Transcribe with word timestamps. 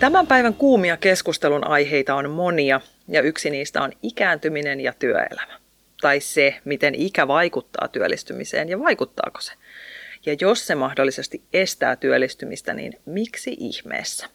Tämän 0.00 0.26
päivän 0.26 0.54
kuumia 0.54 0.96
keskustelun 0.96 1.66
aiheita 1.66 2.14
on 2.14 2.30
monia, 2.30 2.80
ja 3.08 3.22
yksi 3.22 3.50
niistä 3.50 3.82
on 3.82 3.92
ikääntyminen 4.02 4.80
ja 4.80 4.92
työelämä. 4.98 5.60
Tai 6.00 6.20
se, 6.20 6.54
miten 6.64 6.94
ikä 6.94 7.28
vaikuttaa 7.28 7.88
työllistymiseen 7.88 8.68
ja 8.68 8.78
vaikuttaako 8.78 9.40
se. 9.40 9.52
Ja 10.26 10.36
jos 10.40 10.66
se 10.66 10.74
mahdollisesti 10.74 11.42
estää 11.52 11.96
työllistymistä, 11.96 12.74
niin 12.74 12.92
miksi 13.06 13.56
ihmeessä? 13.60 14.26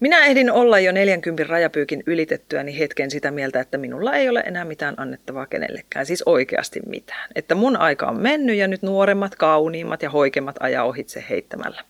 Minä 0.00 0.26
ehdin 0.26 0.52
olla 0.52 0.78
jo 0.78 0.92
40 0.92 1.44
rajapyykin 1.44 2.02
ylitettyäni 2.06 2.78
hetken 2.78 3.10
sitä 3.10 3.30
mieltä, 3.30 3.60
että 3.60 3.78
minulla 3.78 4.14
ei 4.14 4.28
ole 4.28 4.40
enää 4.40 4.64
mitään 4.64 4.94
annettavaa 4.96 5.46
kenellekään, 5.46 6.06
siis 6.06 6.22
oikeasti 6.26 6.80
mitään. 6.86 7.30
Että 7.34 7.54
mun 7.54 7.76
aika 7.76 8.06
on 8.06 8.20
mennyt 8.20 8.56
ja 8.56 8.68
nyt 8.68 8.82
nuoremmat, 8.82 9.34
kauniimmat 9.34 10.02
ja 10.02 10.10
hoikemmat 10.10 10.56
ajaa 10.60 10.84
ohitse 10.84 11.24
heittämällä. 11.30 11.84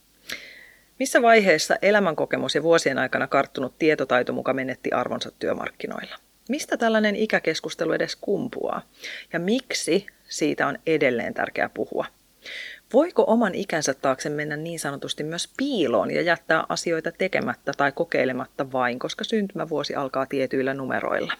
Missä 1.01 1.23
vaiheessa 1.23 1.77
elämänkokemus 1.83 2.55
ja 2.55 2.63
vuosien 2.63 2.99
aikana 2.99 3.27
karttunut 3.27 3.79
tietotaito 3.79 4.33
muka 4.33 4.55
menetti 4.55 4.93
arvonsa 4.93 5.31
työmarkkinoilla? 5.39 6.17
Mistä 6.49 6.77
tällainen 6.77 7.17
ikäkeskustelu 7.17 7.93
edes 7.93 8.17
kumpuaa? 8.17 8.83
Ja 9.33 9.39
miksi 9.39 10.07
siitä 10.29 10.67
on 10.67 10.79
edelleen 10.87 11.35
tärkeää 11.35 11.69
puhua? 11.69 12.07
Voiko 12.93 13.25
oman 13.27 13.55
ikänsä 13.55 13.95
taakse 13.95 14.29
mennä 14.29 14.57
niin 14.57 14.81
sanotusti 14.81 15.25
myös 15.25 15.49
piiloon 15.57 16.11
ja 16.11 16.23
jättää 16.23 16.65
asioita 16.69 17.13
tekemättä 17.13 17.73
tai 17.77 17.93
kokeilematta 17.93 18.73
vain, 18.73 18.99
koska 18.99 19.25
syntymävuosi 19.25 19.95
alkaa 19.95 20.27
tietyillä 20.27 20.75
numeroilla? 20.75 21.33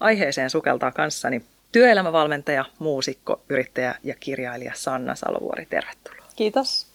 Aiheeseen 0.00 0.50
sukeltaa 0.50 0.92
kanssani 0.92 1.42
työelämävalmentaja, 1.72 2.64
muusikko, 2.78 3.42
yrittäjä 3.48 3.94
ja 4.04 4.14
kirjailija 4.20 4.72
Sanna 4.74 5.14
Salovuori. 5.14 5.66
Tervetuloa. 5.66 6.28
Kiitos. 6.36 6.87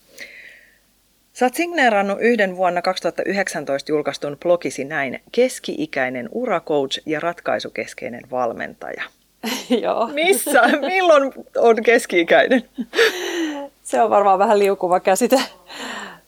Sä 1.34 1.46
oot 1.46 1.54
signeerannut 1.54 2.18
yhden 2.22 2.58
vuonna 2.58 2.82
2019 2.82 3.92
julkaistun 3.92 4.38
blogisi 4.40 4.84
näin, 4.84 5.22
keski-ikäinen 5.32 6.30
uracoach 6.32 7.00
ja 7.06 7.20
ratkaisukeskeinen 7.20 8.22
valmentaja. 8.32 9.04
Joo. 9.84 10.08
Missä? 10.08 10.62
Milloin 10.80 11.34
on 11.58 11.84
keski-ikäinen? 11.84 12.64
Se 13.84 14.02
on 14.02 14.10
varmaan 14.10 14.40
vähän 14.40 14.60
liukuva 14.60 15.00
käsite. 15.00 15.42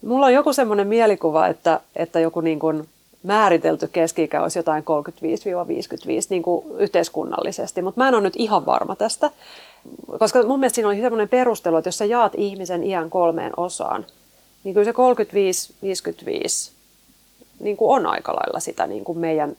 Mulla 0.01 0.25
on 0.25 0.33
joku 0.33 0.53
semmoinen 0.53 0.87
mielikuva, 0.87 1.47
että, 1.47 1.79
että 1.95 2.19
joku 2.19 2.41
niin 2.41 2.59
kuin 2.59 2.87
määritelty 3.23 3.87
keski-ikä 3.87 4.41
olisi 4.41 4.59
jotain 4.59 4.83
35-55 4.83 4.87
niin 6.29 6.43
kuin 6.43 6.65
yhteiskunnallisesti, 6.79 7.81
mutta 7.81 8.01
mä 8.01 8.07
en 8.07 8.15
ole 8.15 8.23
nyt 8.23 8.35
ihan 8.37 8.65
varma 8.65 8.95
tästä. 8.95 9.31
Koska 10.19 10.43
mun 10.43 10.59
mielestä 10.59 10.75
siinä 10.75 10.89
on 10.89 10.95
semmoinen 10.95 11.29
perustelu, 11.29 11.77
että 11.77 11.87
jos 11.87 11.97
sä 11.97 12.05
jaat 12.05 12.33
ihmisen 12.37 12.83
iän 12.83 13.09
kolmeen 13.09 13.51
osaan, 13.57 14.05
niin 14.65 14.73
kyllä 14.73 14.85
se 14.85 14.91
35-55 16.69 16.75
niin 17.59 17.77
kuin 17.77 17.95
on 17.95 18.05
aika 18.05 18.33
lailla 18.33 18.59
sitä 18.59 18.87
niin 18.87 19.03
kuin 19.03 19.17
meidän 19.17 19.55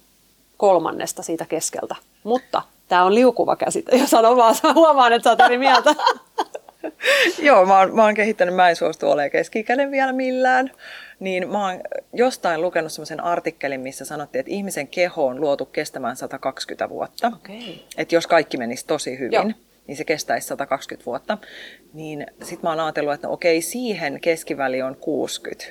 kolmannesta 0.57 1.23
siitä 1.23 1.47
keskeltä. 1.49 1.97
Mutta 2.25 2.63
tämä 2.89 3.05
on 3.05 3.15
liukuva 3.15 3.57
käsite, 3.57 3.97
jos 3.97 4.11
sanon 4.11 4.37
vaan, 4.37 4.55
huomaan, 4.75 5.13
että 5.13 5.25
sä 5.25 5.31
oot 5.31 5.41
eri 5.41 5.59
mieltä. 5.59 5.95
Joo, 7.39 7.67
mä 7.67 7.79
oon, 7.79 7.95
mä 7.95 8.05
oon 8.05 8.15
kehittänyt, 8.15 8.55
mä 8.55 8.69
en 8.69 8.77
suostu 8.77 9.11
olemaan 9.11 9.31
keski 9.31 9.67
vielä 9.91 10.13
millään. 10.13 10.71
Niin 11.21 11.49
mä 11.49 11.69
oon 11.69 11.81
jostain 12.13 12.63
lukenut 12.63 12.93
semmoisen 12.93 13.21
artikkelin, 13.21 13.81
missä 13.81 14.05
sanottiin, 14.05 14.41
että 14.41 14.53
ihmisen 14.53 14.89
keho 14.89 15.27
on 15.27 15.41
luotu 15.41 15.65
kestämään 15.65 16.17
120 16.17 16.89
vuotta. 16.89 17.27
Okay. 17.27 17.75
Että 17.97 18.15
jos 18.15 18.27
kaikki 18.27 18.57
menisi 18.57 18.87
tosi 18.87 19.19
hyvin, 19.19 19.33
Joo. 19.33 19.51
Niin 19.87 19.97
se 19.97 20.05
kestäisi 20.05 20.47
120 20.47 21.07
vuotta. 21.07 21.39
Niin 21.93 22.27
sit 22.43 22.63
mä 22.63 22.69
oon 22.69 22.81
ajatellut, 22.81 23.15
että 23.15 23.27
no 23.27 23.33
okei, 23.33 23.63
siihen 23.63 24.21
keskiväli 24.21 24.83
on 24.83 24.97
60. 24.97 25.65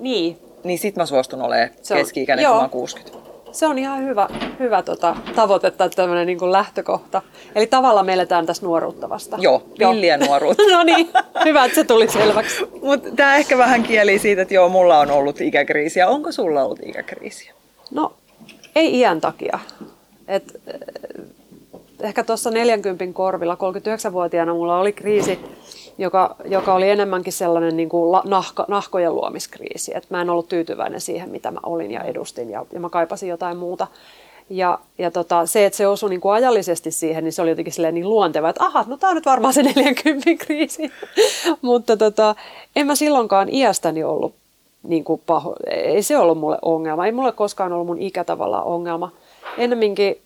Niin. 0.00 0.38
Niin 0.64 0.78
sit 0.78 0.96
mä 0.96 1.06
suostun 1.06 1.42
olemaan 1.42 1.70
keski-ikäinen, 1.94 2.46
kun 2.46 2.62
mä 2.62 2.68
60 2.68 3.24
se 3.54 3.66
on 3.66 3.78
ihan 3.78 4.04
hyvä, 4.04 4.28
hyvä 4.58 4.82
tota, 4.82 5.16
tavoite 5.34 5.70
tai 5.70 5.90
tämmöinen 5.90 6.26
niin 6.26 6.52
lähtökohta. 6.52 7.22
Eli 7.54 7.66
tavallaan 7.66 8.06
me 8.06 8.12
eletään 8.12 8.46
tässä 8.46 8.66
nuoruutta 8.66 9.08
vasta. 9.08 9.36
Joo, 9.40 9.62
villiä 9.78 10.16
nuoruutta. 10.16 10.62
no 10.72 10.82
niin, 10.82 11.10
hyvä, 11.44 11.64
että 11.64 11.74
se 11.74 11.84
tuli 11.84 12.08
selväksi. 12.08 12.62
Mutta 12.82 13.10
tämä 13.10 13.36
ehkä 13.36 13.58
vähän 13.58 13.82
kieli 13.82 14.18
siitä, 14.18 14.42
että 14.42 14.54
joo, 14.54 14.68
mulla 14.68 14.98
on 14.98 15.10
ollut 15.10 15.40
ikäkriisiä. 15.40 16.08
Onko 16.08 16.32
sulla 16.32 16.64
ollut 16.64 16.80
ikäkriisiä? 16.82 17.54
No, 17.90 18.14
ei 18.76 18.98
iän 18.98 19.20
takia. 19.20 19.58
Et, 20.28 20.60
ehkä 22.04 22.24
tuossa 22.24 22.50
40 22.50 23.04
korvilla, 23.12 23.54
39-vuotiaana 23.54 24.54
mulla 24.54 24.78
oli 24.78 24.92
kriisi 24.92 25.38
joka, 25.98 26.36
joka 26.44 26.74
oli 26.74 26.90
enemmänkin 26.90 27.32
sellainen 27.32 27.76
niin 27.76 27.88
kuin 27.88 28.20
nahka, 28.24 28.64
nahkojen 28.68 29.14
luomiskriisi. 29.14 29.96
Et 29.96 30.10
mä 30.10 30.20
en 30.20 30.30
ollut 30.30 30.48
tyytyväinen 30.48 31.00
siihen, 31.00 31.30
mitä 31.30 31.50
mä 31.50 31.60
olin 31.62 31.90
ja 31.90 32.02
edustin 32.02 32.50
ja, 32.50 32.66
ja 32.72 32.80
mä 32.80 32.88
kaipasin 32.88 33.28
jotain 33.28 33.56
muuta. 33.56 33.86
Ja, 34.50 34.78
ja 34.98 35.10
tota, 35.10 35.46
se, 35.46 35.66
että 35.66 35.76
se 35.76 35.86
osui 35.86 36.10
niin 36.10 36.20
kuin 36.20 36.34
ajallisesti 36.34 36.90
siihen, 36.90 37.24
niin 37.24 37.32
se 37.32 37.42
oli 37.42 37.50
jotenkin 37.50 37.72
niin 37.92 38.08
luonteva, 38.08 38.48
että 38.48 38.64
aha, 38.64 38.84
no 38.86 38.96
tämä 38.96 39.10
on 39.10 39.14
nyt 39.14 39.26
varmaan 39.26 39.54
se 39.54 39.62
40 39.62 40.30
kriisi. 40.38 40.92
Mutta 41.62 41.96
tota, 41.96 42.34
en 42.76 42.86
mä 42.86 42.94
silloinkaan 42.94 43.48
iästäni 43.48 44.04
ollut 44.04 44.34
niin 44.82 45.04
kuin 45.04 45.22
paho. 45.26 45.56
Ei 45.70 46.02
se 46.02 46.18
ollut 46.18 46.38
mulle 46.38 46.58
ongelma. 46.62 47.06
Ei 47.06 47.12
mulle 47.12 47.32
koskaan 47.32 47.72
ollut 47.72 47.86
mun 47.86 47.98
ikä 47.98 48.24
tavallaan 48.24 48.64
ongelma. 48.64 49.10
Ennemminkin, 49.58 50.16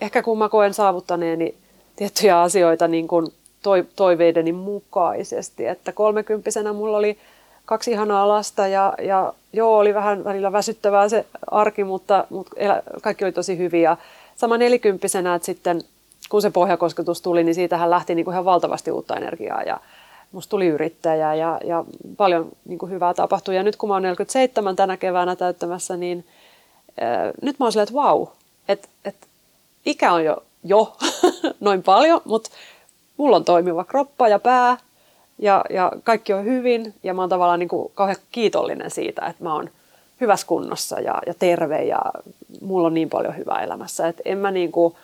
ehkä 0.00 0.22
kun 0.22 0.38
mä 0.38 0.48
koen 0.48 0.74
saavuttaneeni 0.74 1.54
tiettyjä 1.96 2.40
asioita 2.42 2.88
niin 2.88 3.08
kuin 3.08 3.26
toiveideni 3.96 4.52
mukaisesti. 4.52 5.66
Että 5.66 5.92
kolmekymppisenä 5.92 6.72
mulla 6.72 6.96
oli 6.96 7.18
kaksi 7.64 7.90
ihanaa 7.90 8.28
lasta 8.28 8.66
ja, 8.66 8.94
ja 9.02 9.32
joo, 9.52 9.78
oli 9.78 9.94
vähän 9.94 10.24
välillä 10.24 10.52
väsyttävää 10.52 11.08
se 11.08 11.26
arki, 11.50 11.84
mutta, 11.84 12.24
mutta 12.30 12.56
kaikki 13.02 13.24
oli 13.24 13.32
tosi 13.32 13.58
hyviä. 13.58 13.96
Sama 14.36 14.58
nelikymppisenä, 14.58 15.34
että 15.34 15.46
sitten 15.46 15.82
kun 16.28 16.42
se 16.42 16.50
pohjakosketus 16.50 17.22
tuli, 17.22 17.44
niin 17.44 17.54
siitähän 17.54 17.90
lähti 17.90 18.14
niin 18.14 18.24
kuin 18.24 18.32
ihan 18.32 18.44
valtavasti 18.44 18.90
uutta 18.90 19.16
energiaa 19.16 19.62
ja 19.62 19.80
musta 20.32 20.50
tuli 20.50 20.66
yrittäjä 20.66 21.34
ja, 21.34 21.60
ja 21.64 21.84
paljon 22.16 22.48
niin 22.64 22.78
kuin 22.78 22.92
hyvää 22.92 23.14
tapahtui. 23.14 23.56
Ja 23.56 23.62
nyt 23.62 23.76
kun 23.76 23.88
mä 23.88 23.94
oon 23.94 24.02
47 24.02 24.76
tänä 24.76 24.96
keväänä 24.96 25.36
täyttämässä, 25.36 25.96
niin 25.96 26.24
ää, 27.00 27.32
nyt 27.42 27.58
mä 27.58 27.64
oon 27.64 27.72
silleen, 27.72 27.82
että 27.82 27.94
vau, 27.94 28.26
että 28.68 28.88
et, 29.04 29.16
ikä 29.86 30.12
on 30.12 30.24
jo, 30.24 30.42
jo 30.64 30.96
noin 31.60 31.82
paljon, 31.82 32.20
mutta 32.24 32.50
mulla 33.16 33.36
on 33.36 33.44
toimiva 33.44 33.84
kroppa 33.84 34.28
ja 34.28 34.38
pää 34.38 34.76
ja, 35.38 35.64
ja 35.70 35.92
kaikki 36.04 36.32
on 36.32 36.44
hyvin 36.44 36.94
ja 37.02 37.14
mä 37.14 37.22
oon 37.22 37.28
tavallaan 37.28 37.58
niin 37.58 37.68
kuin 37.68 37.92
kauhean 37.94 38.16
kiitollinen 38.32 38.90
siitä, 38.90 39.26
että 39.26 39.44
mä 39.44 39.54
oon 39.54 39.70
hyvässä 40.20 40.46
kunnossa 40.46 41.00
ja, 41.00 41.22
ja 41.26 41.34
terve 41.34 41.84
ja 41.84 42.00
mulla 42.60 42.86
on 42.86 42.94
niin 42.94 43.10
paljon 43.10 43.36
hyvää 43.36 43.62
elämässä, 43.62 44.08
että 44.08 44.22
en 44.24 44.38
mä 44.38 44.50
niin 44.50 44.72
kuin, 44.72 44.94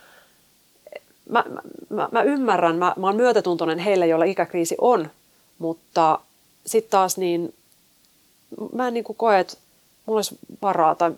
mä, 1.30 1.44
mä, 1.88 2.08
mä 2.12 2.22
ymmärrän, 2.22 2.76
mä, 2.76 2.94
mä 2.96 3.06
oon 3.06 3.16
myötätuntoinen 3.16 3.78
heille, 3.78 4.06
joilla 4.06 4.24
ikäkriisi 4.24 4.74
on, 4.80 5.10
mutta 5.58 6.18
sitten 6.66 6.90
taas 6.90 7.18
niin 7.18 7.54
mä 8.72 8.88
en 8.88 8.94
niin 8.94 9.04
kuin 9.04 9.16
koe, 9.16 9.38
että 9.38 9.56
mulla 10.06 10.18
olisi 10.18 10.38
varaa 10.62 10.94
tai 10.94 11.12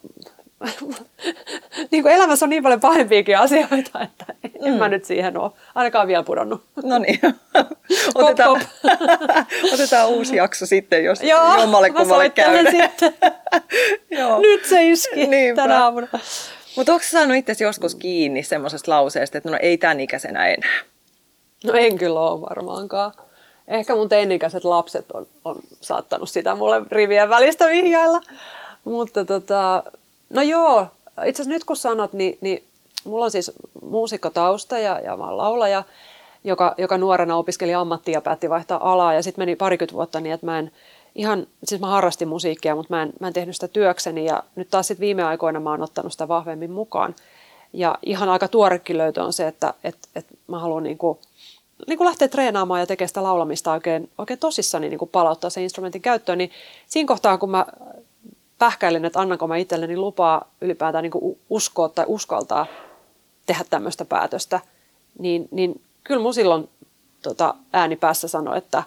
niin 1.90 2.02
kuin 2.02 2.14
elämässä 2.14 2.46
on 2.46 2.50
niin 2.50 2.62
paljon 2.62 2.80
pahempiakin 2.80 3.38
asioita, 3.38 4.00
että 4.02 4.26
en 4.42 4.72
mm. 4.72 4.78
mä 4.78 4.88
nyt 4.88 5.04
siihen 5.04 5.38
ole 5.38 5.52
ainakaan 5.74 6.08
vielä 6.08 6.22
pudonnut. 6.22 6.62
No 6.82 6.98
niin. 6.98 7.20
otetaan, 8.14 8.60
otetaan 9.74 10.08
uusi 10.08 10.36
jakso 10.36 10.66
sitten, 10.66 11.04
jos 11.04 11.22
Joo, 11.22 11.60
jommalle 11.60 11.90
kummalle 11.90 12.30
käy. 12.30 12.64
Joo. 14.10 14.40
Nyt 14.40 14.64
se 14.64 14.88
iski 14.88 15.26
Niinpä. 15.26 15.62
tänä 15.62 15.84
aamuna. 15.84 16.08
Mutta 16.76 16.92
onko 16.92 17.04
saanut 17.08 17.36
itse 17.36 17.64
joskus 17.64 17.94
kiinni 17.94 18.42
semmoisesta 18.42 18.90
lauseesta, 18.90 19.38
että 19.38 19.50
no 19.50 19.58
ei 19.62 19.78
tämän 19.78 20.00
ikäisenä 20.00 20.46
enää? 20.46 20.80
No 21.64 21.72
en 21.72 21.98
kyllä 21.98 22.20
ole 22.20 22.40
varmaankaan. 22.40 23.12
Ehkä 23.68 23.94
mun 23.94 24.08
teinikäiset 24.08 24.64
lapset 24.64 25.10
on, 25.12 25.26
on 25.44 25.56
saattanut 25.80 26.30
sitä 26.30 26.54
mulle 26.54 26.82
rivien 26.90 27.28
välistä 27.28 27.68
vihjailla. 27.68 28.20
Mutta 28.84 29.24
tota, 29.24 29.82
No 30.30 30.42
joo, 30.42 30.86
itse 31.26 31.42
asiassa 31.42 31.54
nyt 31.54 31.64
kun 31.64 31.76
sanot, 31.76 32.12
niin, 32.12 32.38
niin 32.40 32.64
mulla 33.04 33.24
on 33.24 33.30
siis 33.30 33.52
muusikkotausta 33.82 34.78
ja, 34.78 35.00
ja 35.00 35.16
mä 35.16 35.24
oon 35.24 35.36
laulaja, 35.36 35.84
joka, 36.44 36.74
joka 36.78 36.98
nuorena 36.98 37.36
opiskeli 37.36 37.74
ammattia 37.74 38.14
ja 38.14 38.20
päätti 38.20 38.50
vaihtaa 38.50 38.92
alaa 38.92 39.14
ja 39.14 39.22
sitten 39.22 39.42
meni 39.42 39.56
parikymmentä 39.56 39.94
vuotta 39.94 40.20
niin, 40.20 40.32
että 40.32 40.46
mä 40.46 40.58
en 40.58 40.72
ihan, 41.14 41.46
siis 41.64 41.80
mä 41.80 41.86
harrastin 41.86 42.28
musiikkia, 42.28 42.74
mutta 42.74 42.94
mä 42.94 43.02
en, 43.02 43.12
mä 43.20 43.26
en 43.26 43.32
tehnyt 43.32 43.56
sitä 43.56 43.68
työkseni 43.68 44.24
ja 44.24 44.42
nyt 44.56 44.70
taas 44.70 44.86
sit 44.86 45.00
viime 45.00 45.22
aikoina 45.22 45.60
mä 45.60 45.70
oon 45.70 45.82
ottanut 45.82 46.12
sitä 46.12 46.28
vahvemmin 46.28 46.70
mukaan. 46.70 47.14
Ja 47.72 47.98
ihan 48.06 48.28
aika 48.28 48.48
tuorekin 48.48 48.98
löytö 48.98 49.24
on 49.24 49.32
se, 49.32 49.46
että 49.46 49.74
et, 49.84 49.98
et 50.14 50.26
mä 50.46 50.58
haluan 50.58 50.82
niinku, 50.82 51.20
niinku 51.86 52.04
lähteä 52.04 52.28
treenaamaan 52.28 52.80
ja 52.80 52.86
tekemään 52.86 53.08
sitä 53.08 53.22
laulamista 53.22 53.72
oikein, 53.72 54.10
oikein 54.18 54.38
tosissani 54.38 54.88
niinku 54.88 55.06
palauttaa 55.06 55.50
sen 55.50 55.62
instrumentin 55.62 56.02
käyttöön. 56.02 56.38
Niin 56.38 56.50
siinä 56.86 57.08
kohtaa, 57.08 57.38
kun 57.38 57.50
mä 57.50 57.66
pähkäilin, 58.58 59.04
että 59.04 59.20
annanko 59.20 59.46
mä 59.46 59.56
itselleni 59.56 59.96
lupaa 59.96 60.50
ylipäätään 60.60 61.02
niinku 61.02 61.38
uskoa 61.50 61.88
tai 61.88 62.04
uskaltaa 62.08 62.66
tehdä 63.46 63.64
tämmöistä 63.70 64.04
päätöstä, 64.04 64.60
niin, 65.18 65.48
niin 65.50 65.80
kyllä 66.04 66.22
mun 66.22 66.34
silloin 66.34 66.68
tota, 67.22 67.54
ääni 67.72 67.96
päässä 67.96 68.28
sanoi, 68.28 68.58
että 68.58 68.82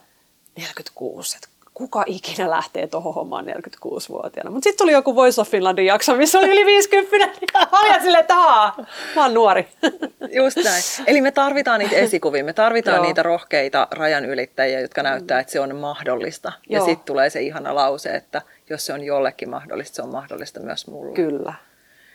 46, 0.56 1.38
että 1.38 1.48
kuka 1.74 2.04
ikinä 2.08 2.50
lähtee 2.50 2.88
tuohon 2.88 3.14
hommaan 3.14 3.46
46-vuotiaana. 3.46 4.52
Mutta 4.52 4.64
sitten 4.64 4.78
tuli 4.78 4.92
joku 4.92 5.16
Voice 5.16 5.42
of 5.42 5.50
Finlandin 5.50 5.86
jakso, 5.86 6.16
missä 6.16 6.40
oli 6.40 6.48
yli 6.48 6.66
50. 6.66 7.28
Mä 7.72 8.00
silleen, 8.02 8.22
että 8.22 8.36
haa, 8.36 8.86
mä 9.16 9.22
oon 9.22 9.34
nuori. 9.34 9.68
Just 10.44 10.58
näin. 10.64 10.84
Eli 11.08 11.22
me 11.22 11.32
tarvitaan 11.32 11.80
niitä 11.80 11.96
esikuvia, 11.96 12.44
me 12.44 12.54
tarvitaan 12.54 12.96
Joo. 12.98 13.06
niitä 13.06 13.24
rohkeita 13.24 13.88
rajan 13.92 14.26
ylittäjiä, 14.26 14.80
jotka 14.80 15.04
näyttää, 15.04 15.40
että 15.40 15.54
se 15.54 15.60
on 15.60 15.76
mahdollista. 15.76 16.52
Joo. 16.70 16.82
Ja 16.82 16.86
sitten 16.86 17.06
tulee 17.06 17.30
se 17.30 17.42
ihana 17.42 17.76
lause, 17.76 18.10
että 18.10 18.42
jos 18.72 18.86
se 18.86 18.94
on 18.94 19.04
jollekin 19.04 19.50
mahdollista, 19.50 19.96
se 19.96 20.02
on 20.02 20.12
mahdollista 20.12 20.60
myös 20.60 20.88
mulle. 20.88 21.16
Kyllä, 21.16 21.54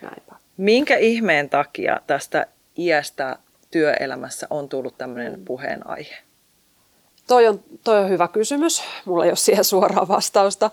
näinpä. 0.01 0.35
Minkä 0.57 0.97
ihmeen 0.97 1.49
takia 1.49 1.99
tästä 2.07 2.47
iästä 2.77 3.37
työelämässä 3.71 4.47
on 4.49 4.69
tullut 4.69 4.97
tämmöinen 4.97 5.39
mm. 5.39 5.45
puheenaihe? 5.45 6.17
Toi 7.27 7.47
on, 7.47 7.63
toi 7.83 7.99
on 7.99 8.09
hyvä 8.09 8.27
kysymys. 8.27 8.83
Mulla 9.05 9.25
ei 9.25 9.31
ole 9.31 9.35
siihen 9.35 9.63
suoraa 9.63 10.07
vastausta. 10.07 10.71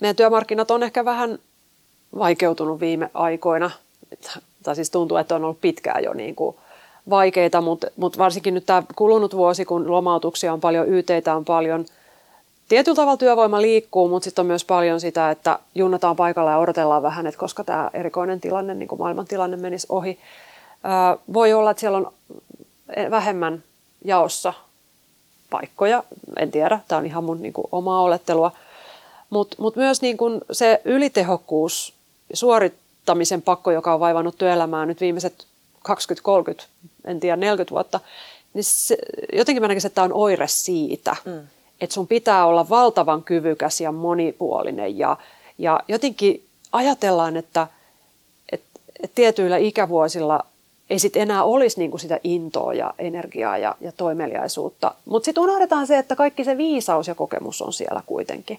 meidän 0.00 0.16
työmarkkinat 0.16 0.70
on 0.70 0.82
ehkä 0.82 1.04
vähän 1.04 1.38
vaikeutunut 2.18 2.80
viime 2.80 3.10
aikoina. 3.14 3.70
Tai 4.62 4.76
siis 4.76 4.90
tuntuu, 4.90 5.16
että 5.16 5.34
on 5.34 5.44
ollut 5.44 5.60
pitkään 5.60 6.04
jo 6.04 6.12
niin 6.12 6.34
kuin 6.34 6.56
vaikeita, 7.10 7.60
mutta, 7.60 7.86
mutta 7.96 8.18
varsinkin 8.18 8.54
nyt 8.54 8.66
tämä 8.66 8.82
kulunut 8.96 9.36
vuosi, 9.36 9.64
kun 9.64 9.90
lomautuksia 9.90 10.52
on 10.52 10.60
paljon, 10.60 10.88
YTitä 10.88 11.34
on 11.34 11.44
paljon, 11.44 11.84
tietyllä 12.68 12.96
tavalla 12.96 13.16
työvoima 13.16 13.62
liikkuu, 13.62 14.08
mutta 14.08 14.24
sitten 14.24 14.42
on 14.42 14.46
myös 14.46 14.64
paljon 14.64 15.00
sitä, 15.00 15.30
että 15.30 15.58
junnataan 15.74 16.16
paikalla 16.16 16.50
ja 16.50 16.58
odotellaan 16.58 17.02
vähän, 17.02 17.26
että 17.26 17.38
koska 17.38 17.64
tämä 17.64 17.90
erikoinen 17.94 18.40
tilanne, 18.40 18.74
niin 18.74 18.88
kuin 18.88 18.98
maailman 18.98 19.26
tilanne 19.26 19.56
menisi 19.56 19.86
ohi. 19.90 20.18
voi 21.32 21.52
olla, 21.52 21.70
että 21.70 21.80
siellä 21.80 21.98
on 21.98 22.12
vähemmän 23.10 23.62
jaossa 24.04 24.54
paikkoja, 25.50 26.04
en 26.38 26.50
tiedä, 26.50 26.80
tämä 26.88 26.98
on 26.98 27.06
ihan 27.06 27.24
mun 27.24 27.42
niin 27.42 27.52
kuin, 27.52 27.66
omaa 27.72 28.02
olettelua. 28.02 28.52
Mutta 29.30 29.56
mut 29.58 29.76
myös 29.76 30.02
niin 30.02 30.16
kuin, 30.16 30.40
se 30.52 30.80
ylitehokkuus, 30.84 31.94
suorittamisen 32.32 33.42
pakko, 33.42 33.70
joka 33.70 33.94
on 33.94 34.00
vaivannut 34.00 34.38
työelämää 34.38 34.86
nyt 34.86 35.00
viimeiset 35.00 35.46
20-30, 35.88 36.64
en 37.04 37.20
tiedä 37.20 37.36
40 37.36 37.70
vuotta, 37.70 38.00
niin 38.54 38.64
se, 38.64 38.96
jotenkin 39.32 39.62
mä 39.62 39.68
näkisin, 39.68 39.88
että 39.88 39.94
tämä 39.94 40.04
on 40.04 40.12
oire 40.12 40.48
siitä, 40.48 41.16
mm. 41.24 41.40
Että 41.82 41.94
sun 41.94 42.06
pitää 42.06 42.46
olla 42.46 42.68
valtavan 42.68 43.22
kyvykäs 43.22 43.80
ja 43.80 43.92
monipuolinen 43.92 44.98
ja, 44.98 45.16
ja 45.58 45.80
jotenkin 45.88 46.44
ajatellaan, 46.72 47.36
että, 47.36 47.66
että, 48.52 48.80
että 49.02 49.14
tietyillä 49.14 49.56
ikävuosilla 49.56 50.46
ei 50.90 50.98
sitten 50.98 51.22
enää 51.22 51.44
olisi 51.44 51.78
niinku 51.78 51.98
sitä 51.98 52.20
intoa 52.24 52.74
ja 52.74 52.94
energiaa 52.98 53.58
ja, 53.58 53.74
ja 53.80 53.92
toimeliaisuutta. 53.92 54.94
Mutta 55.04 55.24
sitten 55.24 55.42
unohdetaan 55.42 55.86
se, 55.86 55.98
että 55.98 56.16
kaikki 56.16 56.44
se 56.44 56.56
viisaus 56.56 57.08
ja 57.08 57.14
kokemus 57.14 57.62
on 57.62 57.72
siellä 57.72 58.02
kuitenkin. 58.06 58.58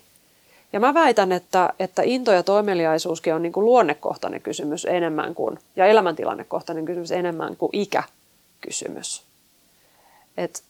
Ja 0.74 0.80
mä 0.80 0.94
väitän, 0.94 1.32
että, 1.32 1.74
että 1.80 2.02
into 2.06 2.32
ja 2.32 2.44
toimeliaisuuskin 2.44 3.34
on 3.34 3.42
niinku 3.42 3.66
luonnekohtainen 3.66 4.42
kysymys 4.42 4.86
enemmän 4.86 5.36
kuin, 5.36 5.60
ja 5.76 5.86
elämäntilannekohtainen 5.86 6.86
kysymys 6.86 7.12
enemmän 7.12 7.56
kuin 7.56 7.70
ikäkysymys. 7.74 9.24
Et, 10.38 10.64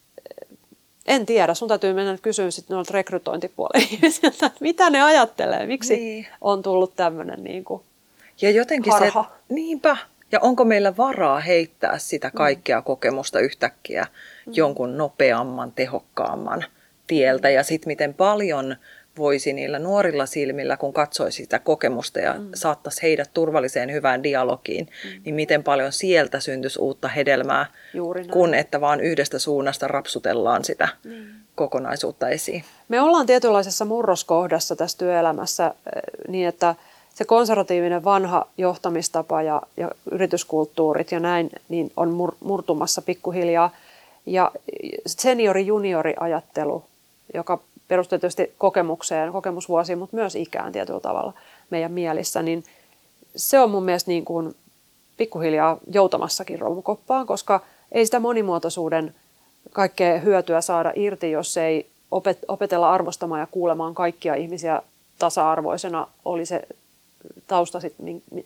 en 1.06 1.26
tiedä, 1.26 1.54
sun 1.54 1.68
täytyy 1.68 1.94
mennä 1.94 2.18
kysyä 2.22 2.52
sitten 2.52 2.76
noilta 2.76 2.94
rekrytointipuolella 2.94 3.88
ihmisiltä, 3.92 4.46
että 4.46 4.58
mitä 4.60 4.90
ne 4.90 5.02
ajattelee, 5.02 5.66
miksi 5.66 5.96
niin. 5.96 6.28
on 6.42 6.64
tullut 6.64 6.96
tämmöinen 6.96 7.44
niinku 7.44 7.84
ja 8.42 8.52
jotenkin 8.52 8.94
harha. 8.94 9.24
se, 9.24 9.54
niinpä, 9.54 9.98
ja 10.32 10.40
onko 10.40 10.66
meillä 10.66 10.98
varaa 10.98 11.40
heittää 11.40 11.98
sitä 11.98 12.28
mm. 12.28 12.38
kaikkea 12.38 12.82
kokemusta 12.82 13.40
yhtäkkiä 13.40 14.08
mm. 14.46 14.54
jonkun 14.56 14.98
nopeamman, 14.98 15.72
tehokkaamman 15.72 16.66
tieltä 17.08 17.50
ja 17.50 17.64
sitten 17.64 17.88
miten 17.88 18.14
paljon 18.14 18.76
voisi 19.18 19.54
niillä 19.54 19.80
nuorilla 19.80 20.26
silmillä, 20.26 20.78
kun 20.78 20.94
katsoisi 20.94 21.36
sitä 21.36 21.60
kokemusta 21.60 22.20
ja 22.20 22.34
mm. 22.34 22.50
saattaisi 22.54 23.02
heidät 23.02 23.30
turvalliseen 23.34 23.92
hyvään 23.92 24.24
dialogiin, 24.24 24.90
mm. 25.04 25.22
niin 25.26 25.36
miten 25.36 25.64
paljon 25.64 25.92
sieltä 25.92 26.40
syntyisi 26.40 26.80
uutta 26.80 27.08
hedelmää, 27.08 27.66
kun 28.32 28.54
että 28.54 28.82
vaan 28.82 29.02
yhdestä 29.02 29.40
suunnasta 29.40 29.88
rapsutellaan 29.88 30.66
sitä 30.66 30.88
mm. 31.04 31.26
kokonaisuutta 31.56 32.30
esiin. 32.30 32.64
Me 32.90 33.02
ollaan 33.02 33.26
tietynlaisessa 33.26 33.86
murroskohdassa 33.86 34.76
tässä 34.76 34.98
työelämässä 34.98 35.66
eh, 35.66 36.02
niin, 36.28 36.48
että 36.48 36.76
se 37.14 37.26
konservatiivinen 37.26 38.04
vanha 38.04 38.48
johtamistapa 38.58 39.42
ja, 39.42 39.62
ja 39.78 39.92
yrityskulttuurit 40.12 41.12
ja 41.12 41.20
näin 41.20 41.50
niin 41.70 41.92
on 41.98 42.10
mur, 42.10 42.36
murtumassa 42.40 43.02
pikkuhiljaa. 43.02 43.76
Ja 44.26 44.52
seniori-juniori-ajattelu, 45.06 46.84
joka 47.34 47.60
perustuu 47.94 48.20
tietysti 48.20 48.54
kokemukseen, 48.58 49.32
kokemusvuosiin, 49.32 49.98
mutta 49.98 50.16
myös 50.16 50.36
ikään 50.36 50.72
tietyllä 50.72 51.00
tavalla 51.00 51.34
meidän 51.70 51.92
mielissä, 51.92 52.42
niin 52.42 52.64
se 53.36 53.60
on 53.60 53.70
mun 53.70 53.84
mielestä 53.84 54.12
niin 54.12 54.26
kuin 54.26 54.56
pikkuhiljaa 55.18 55.78
joutamassakin 55.92 56.60
romukoppaan, 56.60 57.28
koska 57.28 57.60
ei 57.92 58.06
sitä 58.06 58.20
monimuotoisuuden 58.20 59.16
kaikkea 59.72 60.20
hyötyä 60.20 60.62
saada 60.62 60.92
irti, 60.96 61.32
jos 61.32 61.58
ei 61.58 61.90
opetella 62.48 62.92
arvostamaan 62.92 63.42
ja 63.42 63.48
kuulemaan 63.52 63.96
kaikkia 63.96 64.36
ihmisiä 64.36 64.82
tasa-arvoisena, 65.20 66.08
oli 66.26 66.46
se 66.46 66.62
tausta, 67.48 67.80
sit, 67.80 67.96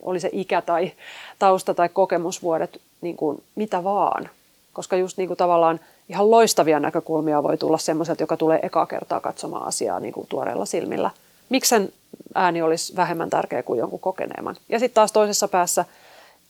oli 0.02 0.20
se 0.20 0.30
ikä 0.32 0.62
tai 0.62 0.92
tausta 1.40 1.74
tai 1.74 1.90
kokemusvuodet, 1.90 2.82
niin 3.02 3.18
kuin 3.18 3.44
mitä 3.56 3.84
vaan. 3.84 4.30
Koska 4.78 4.96
just 4.96 5.18
niin 5.18 5.28
kuin 5.28 5.38
tavallaan 5.38 5.80
ihan 6.10 6.32
loistavia 6.32 6.80
näkökulmia 6.80 7.44
voi 7.44 7.58
tulla 7.58 7.78
semmoiselta, 7.78 8.24
joka 8.24 8.38
tulee 8.38 8.60
eka 8.64 8.86
kertaa 8.86 9.20
katsomaan 9.20 9.68
asiaa 9.68 10.00
niin 10.00 10.14
kuin 10.14 10.28
tuoreella 10.28 10.66
silmillä. 10.66 11.10
Miksen 11.50 11.94
ääni 12.36 12.62
olisi 12.62 12.96
vähemmän 12.96 13.30
tärkeä 13.30 13.64
kuin 13.64 13.80
jonkun 13.80 14.00
kokeneemman. 14.00 14.56
Ja 14.70 14.80
sitten 14.80 14.96
taas 14.96 15.12
toisessa 15.12 15.48
päässä 15.48 15.86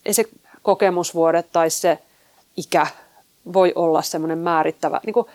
ei 0.05 0.13
se 0.13 0.23
kokemusvuodet 0.61 1.47
tai 1.51 1.69
se 1.69 1.99
ikä 2.57 2.87
voi 3.53 3.73
olla 3.75 4.01
semmoinen 4.01 4.37
määrittävä. 4.37 4.99
Niin 5.05 5.13
kuin, 5.13 5.27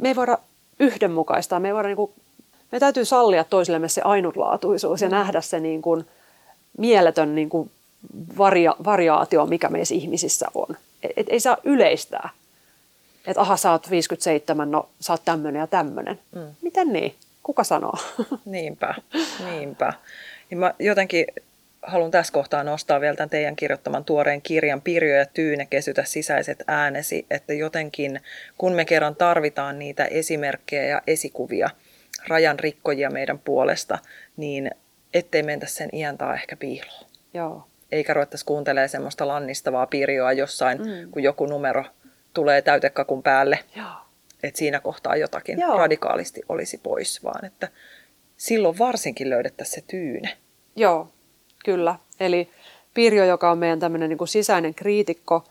me 0.00 0.08
ei 0.08 0.16
voida 0.16 0.38
yhdenmukaistaa, 0.78 1.60
me 1.60 1.68
ei 1.68 1.74
voida 1.74 1.88
niin 1.88 1.96
kuin, 1.96 2.12
me 2.72 2.80
täytyy 2.80 3.04
sallia 3.04 3.44
toisillemme 3.44 3.88
se 3.88 4.02
ainutlaatuisuus 4.02 5.02
ja 5.02 5.08
mm. 5.08 5.14
nähdä 5.14 5.40
se 5.40 5.60
niin 5.60 5.82
kuin, 5.82 6.06
mieletön 6.78 7.34
niin 7.34 7.48
kuin 7.48 7.70
varia, 8.38 8.76
variaatio, 8.84 9.46
mikä 9.46 9.68
meissä 9.68 9.94
ihmisissä 9.94 10.46
on. 10.54 10.76
Et, 11.02 11.12
et 11.16 11.26
ei 11.28 11.40
saa 11.40 11.56
yleistää. 11.64 12.30
Että 13.30 13.40
aha, 13.40 13.56
sä 13.56 13.70
oot 13.70 13.90
57, 13.90 14.70
no 14.70 14.88
sä 15.00 15.12
oot 15.12 15.24
tämmöinen 15.24 15.60
ja 15.60 15.66
tämmöinen. 15.66 16.18
Mm. 16.34 16.54
Miten 16.62 16.92
niin? 16.92 17.14
Kuka 17.42 17.64
sanoo? 17.64 17.94
Niinpä, 18.44 18.94
niinpä. 19.44 19.92
Niin 20.50 20.58
mä 20.58 20.74
jotenkin 20.78 21.26
haluan 21.82 22.10
tässä 22.10 22.32
kohtaa 22.32 22.64
nostaa 22.64 23.00
vielä 23.00 23.16
tämän 23.16 23.30
teidän 23.30 23.56
kirjoittaman 23.56 24.04
tuoreen 24.04 24.42
kirjan 24.42 24.80
Pirjo 24.80 25.14
ja 25.14 25.26
Tyyne 25.26 25.66
kesytä 25.66 26.04
sisäiset 26.04 26.62
äänesi, 26.66 27.26
että 27.30 27.54
jotenkin 27.54 28.20
kun 28.58 28.72
me 28.72 28.84
kerran 28.84 29.16
tarvitaan 29.16 29.78
niitä 29.78 30.04
esimerkkejä 30.04 30.84
ja 30.84 31.02
esikuvia, 31.06 31.70
rajan 32.28 32.58
rikkojia 32.58 33.10
meidän 33.10 33.38
puolesta, 33.38 33.98
niin 34.36 34.70
ettei 35.14 35.42
mentä 35.42 35.66
sen 35.66 35.88
iän 35.92 36.18
taa 36.18 36.34
ehkä 36.34 36.56
piiloon. 36.56 37.06
Joo. 37.34 37.66
Eikä 37.92 38.14
ruvettaisi 38.14 38.44
kuuntelemaan 38.44 38.88
semmoista 38.88 39.28
lannistavaa 39.28 39.86
pirjoa 39.86 40.32
jossain, 40.32 40.78
mm. 40.78 41.10
kun 41.10 41.22
joku 41.22 41.46
numero 41.46 41.84
tulee 42.34 42.62
täytekakun 42.62 43.22
päälle. 43.22 43.58
Joo. 43.76 43.86
Että 44.42 44.58
siinä 44.58 44.80
kohtaa 44.80 45.16
jotakin 45.16 45.60
Joo. 45.60 45.78
radikaalisti 45.78 46.42
olisi 46.48 46.78
pois, 46.78 47.24
vaan 47.24 47.44
että 47.44 47.68
silloin 48.36 48.78
varsinkin 48.78 49.30
löydettäisiin 49.30 49.74
se 49.74 49.84
tyyne. 49.86 50.36
Joo, 50.76 51.08
kyllä. 51.64 51.94
Eli 52.20 52.48
Pirjo, 52.94 53.24
joka 53.24 53.50
on 53.50 53.58
meidän 53.58 53.80
tämmöinen 53.80 54.08
niin 54.08 54.18
kuin 54.18 54.28
sisäinen 54.28 54.74
kriitikko, 54.74 55.44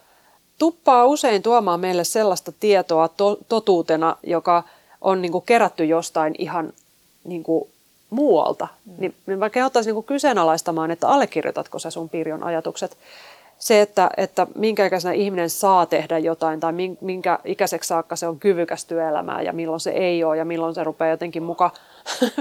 tuppaa 0.57 1.05
usein 1.05 1.41
tuomaan 1.41 1.79
meille 1.79 2.03
sellaista 2.03 2.51
tietoa 2.59 3.07
to- 3.07 3.38
totuutena, 3.50 4.17
joka 4.24 4.63
on 5.01 5.21
niin 5.21 5.31
kuin 5.31 5.45
kerätty 5.45 5.86
jostain 5.86 6.36
ihan 6.38 6.74
niin 7.24 7.43
kuin 7.43 7.69
muualta, 8.09 8.67
mm. 8.86 8.93
niin 9.00 9.39
mä 9.39 9.50
kehottaisin 9.50 9.95
niin 9.95 10.03
kyseenalaistamaan, 10.03 10.91
että 10.91 11.07
allekirjoitatko 11.07 11.79
sä 11.79 11.89
sun 11.89 12.09
Pirjon 12.09 12.43
ajatukset. 12.43 12.98
Se, 13.59 13.81
että, 13.81 14.09
että 14.17 14.47
minkä 14.55 14.85
ikäisenä 14.85 15.13
ihminen 15.13 15.49
saa 15.49 15.85
tehdä 15.85 16.17
jotain 16.17 16.59
tai 16.59 16.73
minkä 17.01 17.39
ikäiseksi 17.45 17.87
saakka 17.87 18.15
se 18.15 18.27
on 18.27 18.39
kyvykäs 18.39 18.85
työelämään 18.85 19.45
ja 19.45 19.53
milloin 19.53 19.79
se 19.79 19.89
ei 19.89 20.23
ole 20.23 20.37
ja 20.37 20.45
milloin 20.45 20.75
se 20.75 20.83
rupeaa 20.83 21.09
jotenkin 21.09 21.43
muka 21.43 21.71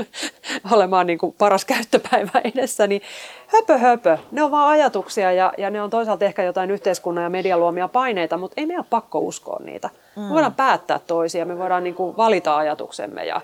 olemaan 0.72 1.06
niin 1.06 1.18
kuin 1.18 1.34
paras 1.38 1.64
käyttöpäivä 1.64 2.40
edessä, 2.44 2.86
niin 2.86 3.02
höpö 3.46 3.78
höpö. 3.78 4.18
Ne 4.30 4.42
on 4.42 4.50
vaan 4.50 4.68
ajatuksia 4.68 5.32
ja, 5.32 5.52
ja 5.58 5.70
ne 5.70 5.82
on 5.82 5.90
toisaalta 5.90 6.24
ehkä 6.24 6.42
jotain 6.42 6.70
yhteiskunnan 6.70 7.24
ja 7.24 7.30
median 7.30 7.60
luomia 7.60 7.88
paineita, 7.88 8.36
mutta 8.36 8.54
ei 8.56 8.66
meidän 8.66 8.84
pakko 8.90 9.18
uskoa 9.18 9.60
niitä. 9.64 9.90
Mm. 10.16 10.22
Me 10.22 10.34
voidaan 10.34 10.54
päättää 10.54 10.98
toisia, 10.98 11.46
me 11.46 11.58
voidaan 11.58 11.84
niin 11.84 11.94
kuin 11.94 12.16
valita 12.16 12.56
ajatuksemme 12.56 13.24
ja 13.24 13.40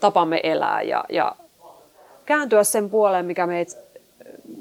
tapamme 0.00 0.40
elää 0.42 0.82
ja, 0.82 1.04
ja 1.08 1.36
kääntyä 2.26 2.64
sen 2.64 2.90
puoleen, 2.90 3.26
mikä 3.26 3.46
meitä 3.46 3.87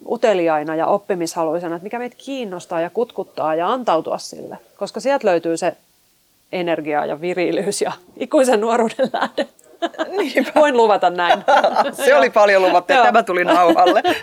uteliaina 0.07 0.75
ja 0.75 0.87
oppimishaluisena, 0.87 1.75
että 1.75 1.83
mikä 1.83 1.99
meitä 1.99 2.15
kiinnostaa 2.19 2.81
ja 2.81 2.89
kutkuttaa 2.89 3.55
ja 3.55 3.73
antautua 3.73 4.17
sille. 4.17 4.57
Koska 4.77 4.99
sieltä 4.99 5.27
löytyy 5.27 5.57
se 5.57 5.77
energia 6.51 7.05
ja 7.05 7.21
virilyys 7.21 7.81
ja 7.81 7.91
ikuisen 8.17 8.61
nuoruuden 8.61 9.09
lähde. 9.13 9.47
Niinpä. 10.17 10.51
Voin 10.55 10.77
luvata 10.77 11.09
näin. 11.09 11.43
se 12.05 12.15
oli 12.15 12.29
paljon 12.29 12.61
luvattu 12.61 12.93
ja 12.93 13.03
tämä 13.03 13.23
tuli 13.23 13.45
nauhalle. 13.45 14.03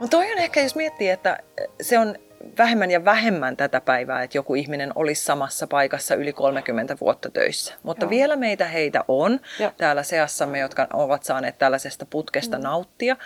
Mutta 0.00 0.16
toi 0.16 0.32
on 0.32 0.38
ehkä, 0.38 0.62
jos 0.62 0.74
miettii, 0.74 1.08
että 1.08 1.38
se 1.80 1.98
on 1.98 2.14
vähemmän 2.58 2.90
ja 2.90 3.04
vähemmän 3.04 3.56
tätä 3.56 3.80
päivää, 3.80 4.22
että 4.22 4.38
joku 4.38 4.54
ihminen 4.54 4.92
olisi 4.94 5.24
samassa 5.24 5.66
paikassa 5.66 6.14
yli 6.14 6.32
30 6.32 6.96
vuotta 7.00 7.30
töissä. 7.30 7.74
Mutta 7.82 8.04
Joo. 8.04 8.10
vielä 8.10 8.36
meitä 8.36 8.64
heitä 8.64 9.04
on 9.08 9.40
Joo. 9.58 9.72
täällä 9.76 10.02
seassamme, 10.02 10.58
jotka 10.58 10.86
ovat 10.92 11.24
saaneet 11.24 11.58
tällaisesta 11.58 12.06
putkesta 12.10 12.56
mm. 12.56 12.62
nauttia. 12.62 13.16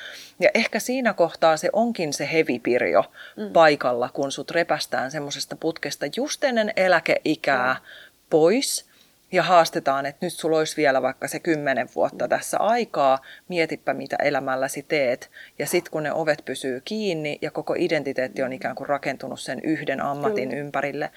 Ja 0.40 0.50
ehkä 0.54 0.78
siinä 0.78 1.12
kohtaa 1.12 1.57
se 1.57 1.71
onkin 1.73 2.12
se 2.12 2.28
hevipirjo 2.33 3.04
mm. 3.37 3.52
paikalla, 3.52 4.11
kun 4.12 4.33
sut 4.33 4.50
repästään 4.50 5.11
semmoisesta 5.11 5.57
putkesta 5.57 6.07
just 6.16 6.45
ennen 6.45 6.73
eläkeikää 6.76 7.69
Joo. 7.69 7.87
pois– 8.31 8.85
ja 9.33 9.43
haastetaan, 9.43 10.07
että 10.07 10.26
nyt 10.26 10.33
sulla 10.33 10.59
olisi 10.59 10.76
vielä 10.76 11.02
vaikka 11.02 11.28
se 11.28 11.40
kymmenen 11.40 11.88
vuotta 11.95 12.28
tässä 12.28 12.59
aikaa, 12.59 13.19
mietipä 13.49 13.95
mitä 13.95 14.16
elämälläsi 14.16 14.83
teet. 14.83 15.31
Ja 15.59 15.66
sitten 15.66 15.90
kun 15.90 16.02
ne 16.02 16.12
ovet 16.12 16.43
pysyy 16.45 16.83
kiinni 16.85 17.38
ja 17.43 17.50
koko 17.50 17.75
identiteetti 17.78 18.43
on 18.43 18.52
ikään 18.52 18.76
kuin 18.76 18.88
rakentunut 18.88 19.40
sen 19.40 19.61
yhden 19.62 20.00
ammatin 20.00 20.49
Kyllä. 20.49 20.61
ympärille, 20.62 21.11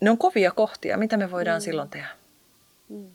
ne 0.00 0.10
on 0.10 0.18
kovia 0.18 0.50
kohtia. 0.50 0.96
Mitä 0.96 1.16
me 1.16 1.30
voidaan 1.30 1.60
mm. 1.60 1.64
silloin 1.64 1.88
tehdä? 1.88 2.08
Mm. 2.88 3.10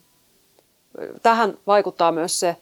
Tähän 1.23 1.57
vaikuttaa 1.67 2.11
myös 2.11 2.39
se, 2.39 2.55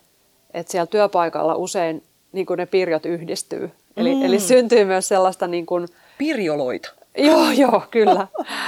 että 0.53 0.71
siellä 0.71 0.87
työpaikalla 0.87 1.55
usein 1.55 2.03
niin 2.31 2.45
kuin 2.45 2.57
ne 2.57 2.65
pirjot 2.65 3.05
yhdistyy. 3.05 3.71
Eli, 3.97 4.15
mm. 4.15 4.25
eli 4.25 4.39
syntyy 4.39 4.85
myös 4.85 5.07
sellaista... 5.07 5.47
Niin 5.47 5.65
kuin... 5.65 5.87
Pirjoloita. 6.17 6.93
Joo, 7.17 7.51
joo, 7.51 7.83
kyllä. 7.91 8.27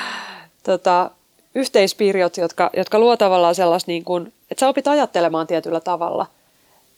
tota, 0.64 1.12
yhteispiiriot, 1.56 2.38
jotka, 2.38 2.70
jotka 2.78 3.00
luo 3.00 3.18
tavallaan 3.18 3.56
sellaista, 3.56 3.92
niin 3.92 4.04
kuin, 4.04 4.34
että 4.52 4.60
sä 4.60 4.68
opit 4.68 4.88
ajattelemaan 4.88 5.48
tietyllä 5.48 5.80
tavalla. 5.80 6.26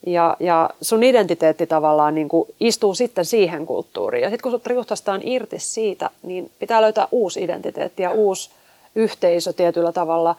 Ja, 0.06 0.38
ja 0.40 0.70
sun 0.82 1.04
identiteetti 1.04 1.68
tavallaan 1.68 2.16
niin 2.16 2.30
kuin 2.30 2.50
istuu 2.60 2.96
sitten 2.96 3.26
siihen 3.26 3.66
kulttuuriin. 3.66 4.22
Ja 4.22 4.30
sitten 4.30 4.44
kun 4.44 4.52
sut 4.52 4.68
riuhtastaan 4.68 5.22
irti 5.24 5.60
siitä, 5.60 6.10
niin 6.24 6.52
pitää 6.60 6.82
löytää 6.82 7.08
uusi 7.12 7.44
identiteetti 7.44 8.04
ja 8.04 8.12
uusi 8.12 8.50
yhteisö 8.96 9.54
tietyllä 9.54 9.92
tavalla. 9.92 10.36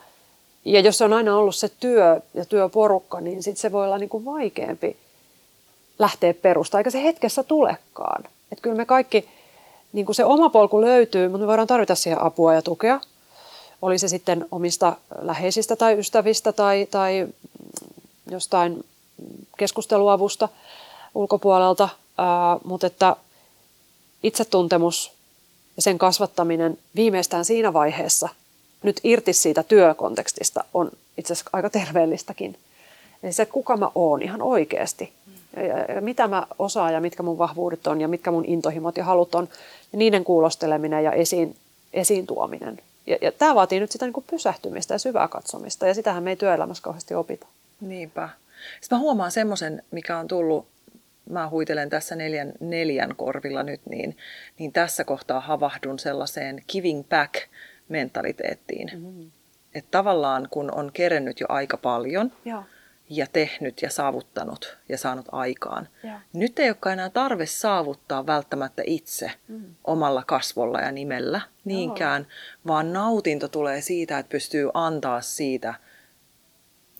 Ja 0.64 0.80
jos 0.80 0.98
se 0.98 1.04
on 1.04 1.12
aina 1.12 1.36
ollut 1.36 1.54
se 1.54 1.70
työ 1.80 2.20
ja 2.34 2.44
työporukka, 2.44 3.20
niin 3.20 3.42
sitten 3.42 3.60
se 3.60 3.72
voi 3.72 3.84
olla 3.84 3.98
niin 3.98 4.08
kuin 4.08 4.24
vaikeampi 4.24 4.96
lähteä 5.98 6.34
perusta, 6.34 6.78
eikä 6.78 6.90
se 6.90 7.02
hetkessä 7.02 7.42
tulekaan. 7.42 8.24
Että 8.52 8.62
kyllä 8.62 8.76
me 8.76 8.86
kaikki, 8.86 9.28
niin 9.92 10.06
kuin 10.06 10.16
se 10.16 10.24
oma 10.24 10.48
polku 10.48 10.80
löytyy, 10.80 11.28
mutta 11.28 11.40
me 11.40 11.46
voidaan 11.46 11.66
tarvita 11.66 11.94
siihen 11.94 12.22
apua 12.22 12.54
ja 12.54 12.62
tukea– 12.62 13.00
oli 13.82 13.98
se 13.98 14.08
sitten 14.08 14.46
omista 14.50 14.96
läheisistä 15.20 15.76
tai 15.76 15.98
ystävistä 15.98 16.52
tai, 16.52 16.86
tai 16.90 17.28
jostain 18.30 18.84
keskusteluavusta 19.58 20.48
ulkopuolelta, 21.14 21.88
ää, 22.18 22.26
mutta 22.64 22.86
että 22.86 23.16
itsetuntemus 24.22 25.12
ja 25.76 25.82
sen 25.82 25.98
kasvattaminen 25.98 26.78
viimeistään 26.96 27.44
siinä 27.44 27.72
vaiheessa 27.72 28.28
nyt 28.82 29.00
irti 29.04 29.32
siitä 29.32 29.62
työkontekstista 29.62 30.64
on 30.74 30.90
itse 31.18 31.32
asiassa 31.32 31.50
aika 31.52 31.70
terveellistäkin. 31.70 32.58
Eli 33.22 33.32
se, 33.32 33.46
kuka 33.46 33.76
mä 33.76 33.90
oon 33.94 34.22
ihan 34.22 34.42
oikeasti. 34.42 35.12
Ja, 35.56 35.94
ja 35.94 36.00
mitä 36.00 36.28
mä 36.28 36.46
osaan 36.58 36.92
ja 36.92 37.00
mitkä 37.00 37.22
mun 37.22 37.38
vahvuudet 37.38 37.86
on 37.86 38.00
ja 38.00 38.08
mitkä 38.08 38.30
mun 38.30 38.44
intohimot 38.44 38.96
ja 38.96 39.04
halut 39.04 39.34
on. 39.34 39.48
Ja 39.92 39.98
niiden 39.98 40.24
kuulosteleminen 40.24 41.04
ja 41.04 41.12
esiin, 41.12 41.56
esiin 41.92 42.26
tuominen 42.26 42.80
ja, 43.06 43.16
ja 43.20 43.32
tämä 43.32 43.54
vaatii 43.54 43.80
nyt 43.80 43.92
sitä 43.92 44.04
niin 44.04 44.12
kuin 44.12 44.26
pysähtymistä 44.30 44.94
ja 44.94 44.98
syvää 44.98 45.28
katsomista, 45.28 45.86
ja 45.86 45.94
sitähän 45.94 46.22
me 46.22 46.30
ei 46.30 46.36
työelämässä 46.36 46.82
kauheasti 46.82 47.14
opita. 47.14 47.46
Niinpä. 47.80 48.28
Sitten 48.80 48.98
mä 48.98 49.00
huomaan 49.00 49.32
semmoisen, 49.32 49.82
mikä 49.90 50.18
on 50.18 50.28
tullut, 50.28 50.66
mä 51.30 51.48
huitelen 51.48 51.90
tässä 51.90 52.16
neljän, 52.16 52.52
neljän 52.60 53.16
korvilla 53.16 53.62
nyt, 53.62 53.80
niin, 53.86 54.16
niin 54.58 54.72
tässä 54.72 55.04
kohtaa 55.04 55.40
havahdun 55.40 55.98
sellaiseen 55.98 56.62
giving 56.68 57.08
back 57.08 57.34
mentaliteettiin. 57.88 58.90
Mm-hmm. 58.94 59.30
Että 59.74 59.90
tavallaan 59.90 60.48
kun 60.50 60.74
on 60.74 60.90
kerennyt 60.92 61.40
jo 61.40 61.46
aika 61.48 61.76
paljon, 61.76 62.32
Joo 62.44 62.64
ja 63.10 63.26
tehnyt 63.32 63.82
ja 63.82 63.90
saavuttanut 63.90 64.78
ja 64.88 64.98
saanut 64.98 65.26
aikaan. 65.32 65.88
Ja. 66.02 66.20
Nyt 66.32 66.58
ei 66.58 66.68
olekaan 66.68 66.92
enää 66.92 67.10
tarve 67.10 67.46
saavuttaa 67.46 68.26
välttämättä 68.26 68.82
itse 68.86 69.30
mm. 69.48 69.74
omalla 69.84 70.22
kasvolla 70.26 70.80
ja 70.80 70.92
nimellä 70.92 71.40
niinkään, 71.64 72.22
Joo. 72.22 72.30
vaan 72.66 72.92
nautinto 72.92 73.48
tulee 73.48 73.80
siitä, 73.80 74.18
että 74.18 74.30
pystyy 74.30 74.70
antaa 74.74 75.20
siitä, 75.20 75.74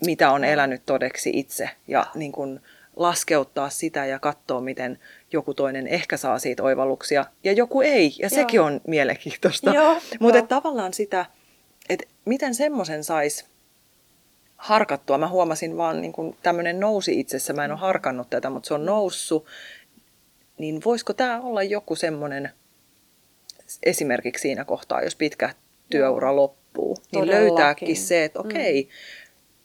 mitä 0.07 0.31
on 0.31 0.45
elänyt 0.45 0.83
todeksi 0.87 1.31
itse 1.35 1.71
ja 1.89 2.07
niin 2.15 2.33
kuin 2.33 2.61
laskeuttaa 2.97 3.71
sitä 3.71 4.07
ja 4.07 4.19
katsoa, 4.19 4.61
miten 4.61 4.99
joku 5.33 5.55
toinen 5.55 5.87
ehkä 5.87 6.17
saa 6.17 6.39
siitä 6.39 6.63
oivalluksia 6.63 7.25
ja 7.45 7.53
joku 7.53 7.81
ei. 7.81 8.15
Ja 8.19 8.29
Joo. 8.33 8.35
sekin 8.35 8.61
on 8.61 8.81
mielenkiintoista. 8.87 9.73
Mutta 10.21 10.43
tavallaan 10.43 10.95
sitä, 10.95 11.27
että 11.89 12.07
miten 12.25 12.55
semmoisen 12.55 13.05
saisi 13.05 13.45
harkattua. 14.65 15.19
Mä 15.19 15.29
huomasin 15.29 15.77
vaan 15.77 16.01
niin 16.01 16.13
kuin 16.13 16.37
tämmöinen 16.43 16.81
nousi 16.81 17.21
itsessä, 17.21 17.53
mä 17.53 17.65
en 17.65 17.71
ole 17.71 17.81
harkannut 17.81 18.31
tätä, 18.31 18.51
mutta 18.51 18.67
se 18.67 18.75
on 18.75 18.87
noussut. 18.87 19.47
Niin 20.59 20.83
voisiko 20.85 21.13
tämä 21.13 21.41
olla 21.41 21.63
joku 21.63 21.97
semmoinen 21.97 22.51
esimerkiksi 23.83 24.43
siinä 24.43 24.65
kohtaa, 24.65 25.03
jos 25.03 25.17
pitkä 25.17 25.51
työura 25.91 26.37
loppuu, 26.37 26.97
niin 27.13 27.25
Todellakin. 27.25 27.49
löytääkin 27.49 27.97
se, 27.97 28.25
että 28.25 28.39
mm. 28.39 28.47
okei, 28.47 28.81
okay, 28.81 28.93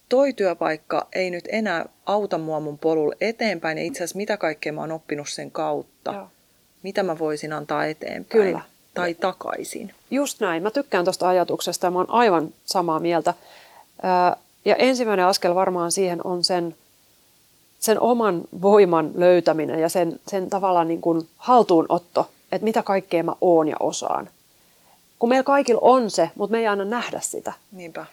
toi 0.09 0.33
työpaikka 0.33 1.07
ei 1.13 1.31
nyt 1.31 1.45
enää 1.51 1.85
auta 2.05 2.37
mua 2.37 2.59
mun 2.59 2.79
polulla 2.79 3.15
eteenpäin 3.21 3.77
ja 3.77 3.83
itse 3.83 3.97
asiassa 3.97 4.17
mitä 4.17 4.37
kaikkea 4.37 4.73
mä 4.73 4.81
oon 4.81 4.91
oppinut 4.91 5.29
sen 5.29 5.51
kautta. 5.51 6.13
Joo. 6.13 6.27
Mitä 6.83 7.03
mä 7.03 7.19
voisin 7.19 7.53
antaa 7.53 7.85
eteenpäin 7.85 8.43
Kyllä. 8.43 8.61
tai 8.93 9.13
takaisin. 9.13 9.93
Just 10.11 10.39
näin. 10.39 10.63
Mä 10.63 10.71
tykkään 10.71 11.05
tuosta 11.05 11.29
ajatuksesta 11.29 11.87
ja 11.87 11.91
mä 11.91 11.99
oon 11.99 12.09
aivan 12.09 12.53
samaa 12.65 12.99
mieltä. 12.99 13.33
Ja 14.65 14.75
ensimmäinen 14.75 15.25
askel 15.25 15.55
varmaan 15.55 15.91
siihen 15.91 16.21
on 16.23 16.43
sen, 16.43 16.75
sen 17.79 17.99
oman 17.99 18.41
voiman 18.61 19.11
löytäminen 19.15 19.79
ja 19.79 19.89
sen, 19.89 20.19
sen 20.27 20.49
tavallaan 20.49 20.87
niin 20.87 21.01
kuin 21.01 21.27
haltuunotto, 21.37 22.29
että 22.51 22.63
mitä 22.63 22.83
kaikkea 22.83 23.23
mä 23.23 23.33
oon 23.41 23.67
ja 23.67 23.75
osaan. 23.79 24.29
Kun 25.19 25.29
meillä 25.29 25.43
kaikilla 25.43 25.81
on 25.83 26.11
se, 26.11 26.29
mutta 26.35 26.51
me 26.51 26.59
ei 26.59 26.67
aina 26.67 26.85
nähdä 26.85 27.19
sitä. 27.19 27.53
Niinpä. 27.71 28.05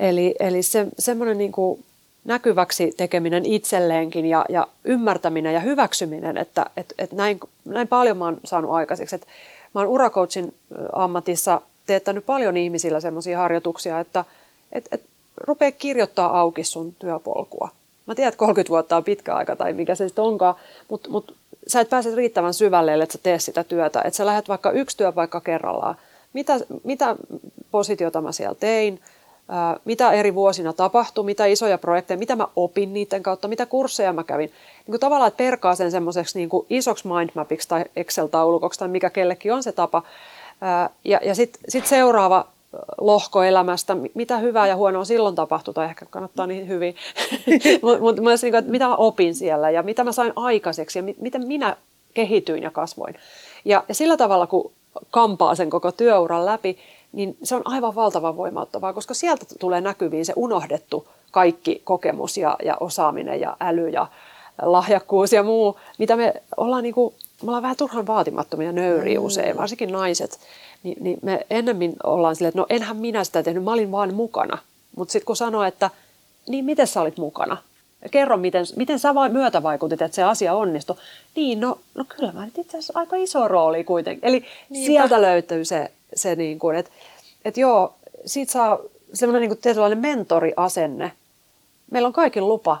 Eli, 0.00 0.34
eli 0.40 0.62
se, 0.62 0.86
semmoinen 0.98 1.38
niin 1.38 1.52
kuin 1.52 1.84
näkyväksi 2.24 2.94
tekeminen 2.96 3.46
itselleenkin 3.46 4.26
ja, 4.26 4.44
ja 4.48 4.66
ymmärtäminen 4.84 5.54
ja 5.54 5.60
hyväksyminen, 5.60 6.36
että 6.36 6.66
et, 6.76 6.94
et 6.98 7.12
näin, 7.12 7.40
näin 7.64 7.88
paljon 7.88 8.16
mä 8.16 8.24
oon 8.24 8.40
saanut 8.44 8.70
aikaiseksi. 8.70 9.16
Et 9.16 9.26
mä 9.74 9.80
oon 9.80 9.90
uracoachin 9.90 10.54
ammatissa 10.92 11.60
teettänyt 11.86 12.26
paljon 12.26 12.56
ihmisillä 12.56 13.00
semmoisia 13.00 13.38
harjoituksia, 13.38 14.00
että 14.00 14.24
et, 14.72 14.88
et 14.92 15.02
rupea 15.40 15.72
kirjoittaa 15.72 16.40
auki 16.40 16.64
sun 16.64 16.94
työpolkua. 16.98 17.68
Mä 18.06 18.14
tiedän, 18.14 18.28
että 18.28 18.38
30 18.38 18.70
vuotta 18.70 18.96
on 18.96 19.04
pitkä 19.04 19.34
aika 19.34 19.56
tai 19.56 19.72
mikä 19.72 19.94
se 19.94 20.08
sitten 20.08 20.24
onkaan, 20.24 20.54
mutta 20.88 21.10
mut, 21.10 21.36
sä 21.66 21.80
et 21.80 21.90
pääse 21.90 22.14
riittävän 22.14 22.54
syvälle, 22.54 22.94
että 23.02 23.12
sä 23.12 23.18
tee 23.22 23.38
sitä 23.38 23.64
työtä. 23.64 24.02
Että 24.04 24.16
sä 24.16 24.26
lähdet 24.26 24.48
vaikka 24.48 24.70
yksi 24.70 24.96
työpaikka 24.96 25.40
kerrallaan. 25.40 25.96
Mitä, 26.32 26.60
mitä 26.84 27.16
positiota 27.70 28.20
mä 28.20 28.32
siellä 28.32 28.54
tein, 28.54 29.00
ää, 29.48 29.76
mitä 29.84 30.12
eri 30.12 30.34
vuosina 30.34 30.72
tapahtui, 30.72 31.24
mitä 31.24 31.46
isoja 31.46 31.78
projekteja, 31.78 32.18
mitä 32.18 32.36
mä 32.36 32.48
opin 32.56 32.94
niiden 32.94 33.22
kautta, 33.22 33.48
mitä 33.48 33.66
kursseja 33.66 34.12
mä 34.12 34.24
kävin. 34.24 34.50
Niin 34.50 34.92
kuin 34.92 35.00
tavallaan, 35.00 35.28
että 35.28 35.38
perkaa 35.38 35.74
sen 35.74 35.90
semmoiseksi 35.90 36.38
niin 36.38 36.50
isoksi 36.70 37.08
mindmapiksi 37.08 37.68
tai 37.68 37.84
Excel-taulukoksi 37.96 38.78
tai 38.78 38.88
mikä 38.88 39.10
kellekin 39.10 39.52
on 39.52 39.62
se 39.62 39.72
tapa. 39.72 40.02
Ää, 40.60 40.90
ja 41.04 41.20
ja 41.24 41.34
sitten 41.34 41.62
sit 41.68 41.86
seuraava 41.86 42.46
lohkoelämästä, 43.00 43.96
mitä 44.14 44.38
hyvää 44.38 44.66
ja 44.66 44.76
huonoa 44.76 45.04
silloin 45.04 45.34
tapahtui, 45.34 45.74
tai 45.74 45.86
ehkä 45.86 46.06
kannattaa 46.06 46.46
niin 46.46 46.68
hyvin, 46.68 46.94
mutta 47.82 48.00
mut, 48.04 48.20
myös 48.20 48.42
niin 48.42 48.52
kuin, 48.52 48.58
että 48.58 48.70
mitä 48.70 48.88
mä 48.88 48.96
opin 48.96 49.34
siellä 49.34 49.70
ja 49.70 49.82
mitä 49.82 50.04
mä 50.04 50.12
sain 50.12 50.32
aikaiseksi 50.36 50.98
ja 50.98 51.02
mi, 51.02 51.16
miten 51.20 51.46
minä 51.46 51.76
kehityin 52.14 52.62
ja 52.62 52.70
kasvoin. 52.70 53.14
Ja, 53.64 53.84
ja 53.88 53.94
sillä 53.94 54.16
tavalla, 54.16 54.46
kun 54.46 54.72
kampaa 55.10 55.54
sen 55.54 55.70
koko 55.70 55.92
työuran 55.92 56.46
läpi, 56.46 56.78
niin 57.12 57.36
se 57.42 57.54
on 57.54 57.62
aivan 57.64 57.94
valtavan 57.94 58.36
voimauttavaa, 58.36 58.92
koska 58.92 59.14
sieltä 59.14 59.46
tulee 59.58 59.80
näkyviin 59.80 60.26
se 60.26 60.32
unohdettu 60.36 61.08
kaikki 61.30 61.80
kokemus 61.84 62.36
ja, 62.36 62.56
ja 62.64 62.76
osaaminen 62.80 63.40
ja 63.40 63.56
äly 63.60 63.88
ja 63.88 64.06
lahjakkuus 64.62 65.32
ja 65.32 65.42
muu, 65.42 65.78
mitä 65.98 66.16
me 66.16 66.34
ollaan, 66.56 66.82
niin 66.82 66.94
kuin, 66.94 67.14
me 67.42 67.48
ollaan 67.48 67.62
vähän 67.62 67.76
turhan 67.76 68.06
vaatimattomia 68.06 68.72
nöyriä 68.72 69.18
mm. 69.18 69.24
usein, 69.24 69.56
varsinkin 69.56 69.92
naiset. 69.92 70.38
Niin, 70.82 70.96
niin 71.00 71.18
me 71.22 71.46
ennemmin 71.50 71.94
ollaan 72.04 72.36
silleen, 72.36 72.48
että 72.48 72.60
no 72.60 72.66
enhän 72.70 72.96
minä 72.96 73.24
sitä 73.24 73.42
tehnyt, 73.42 73.64
mä 73.64 73.72
olin 73.72 73.92
vaan 73.92 74.14
mukana. 74.14 74.58
Mutta 74.96 75.12
sitten 75.12 75.26
kun 75.26 75.36
sanoo, 75.36 75.62
että 75.62 75.90
niin 76.48 76.64
miten 76.64 76.86
sä 76.86 77.00
olit 77.00 77.16
mukana? 77.16 77.56
Kerro, 78.10 78.36
miten, 78.36 78.66
miten 78.76 78.98
sä 78.98 79.14
vai 79.14 79.28
myötävaikutit, 79.28 80.02
että 80.02 80.14
se 80.14 80.22
asia 80.22 80.54
onnistui. 80.54 80.96
Niin, 81.36 81.60
no, 81.60 81.78
no 81.94 82.04
kyllä 82.08 82.32
mä 82.32 82.46
itse 82.46 82.78
asiassa 82.78 82.92
aika 82.96 83.16
iso 83.16 83.48
rooli 83.48 83.84
kuitenkin. 83.84 84.28
Eli 84.28 84.44
Niinpä. 84.70 84.86
sieltä 84.86 85.22
löytyy 85.22 85.64
se, 85.64 85.90
se 86.14 86.34
niin 86.36 86.58
kuin, 86.58 86.76
että, 86.76 86.90
että 87.44 87.60
joo, 87.60 87.94
siitä 88.26 88.52
saa 88.52 88.78
semmoinen 89.14 89.40
niin 89.40 89.50
kuin 89.50 89.60
tietynlainen 89.60 89.98
mentoriasenne. 89.98 91.12
Meillä 91.90 92.06
on 92.06 92.12
kaikin 92.12 92.48
lupa 92.48 92.80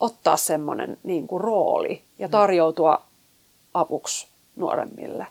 ottaa 0.00 0.36
semmoinen 0.36 0.98
niin 1.02 1.26
kuin 1.26 1.40
rooli 1.40 2.02
ja 2.18 2.28
tarjoutua 2.28 3.02
avuksi 3.74 4.28
nuoremmille. 4.56 5.26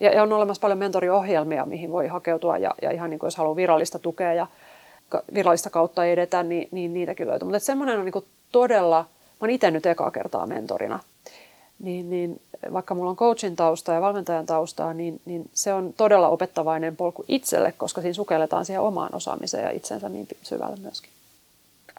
Ja, 0.00 0.10
ja 0.10 0.22
on 0.22 0.32
olemassa 0.32 0.60
paljon 0.60 0.78
mentoriohjelmia, 0.78 1.66
mihin 1.66 1.92
voi 1.92 2.06
hakeutua 2.06 2.58
ja, 2.58 2.74
ja 2.82 2.90
ihan 2.90 3.10
niin 3.10 3.18
kuin 3.18 3.26
jos 3.26 3.36
haluaa 3.36 3.56
virallista 3.56 3.98
tukea 3.98 4.34
ja 4.34 4.46
virallista 5.34 5.70
kautta 5.70 6.04
edetä, 6.04 6.42
niin, 6.42 6.68
niin 6.70 6.94
niitäkin 6.94 7.26
löytyy. 7.26 7.46
Mutta 7.46 7.58
semmoinen 7.58 7.98
on 7.98 8.04
niin 8.04 8.12
kuin 8.12 8.24
todella, 8.52 9.00
mä 9.00 9.36
oon 9.40 9.50
itse 9.50 9.70
nyt 9.70 9.86
ekaa 9.86 10.10
kertaa 10.10 10.46
mentorina, 10.46 11.00
niin, 11.78 12.10
niin 12.10 12.40
vaikka 12.72 12.94
mulla 12.94 13.10
on 13.10 13.16
coachin 13.16 13.56
tausta 13.56 13.92
ja 13.92 14.00
valmentajan 14.00 14.46
taustaa, 14.46 14.94
niin, 14.94 15.20
niin 15.24 15.50
se 15.52 15.72
on 15.72 15.94
todella 15.96 16.28
opettavainen 16.28 16.96
polku 16.96 17.24
itselle, 17.28 17.72
koska 17.72 18.00
siinä 18.00 18.14
sukelletaan 18.14 18.64
siihen 18.64 18.82
omaan 18.82 19.14
osaamiseen 19.14 19.64
ja 19.64 19.70
itsensä 19.70 20.08
niin 20.08 20.28
syvälle 20.42 20.76
myöskin. 20.76 21.10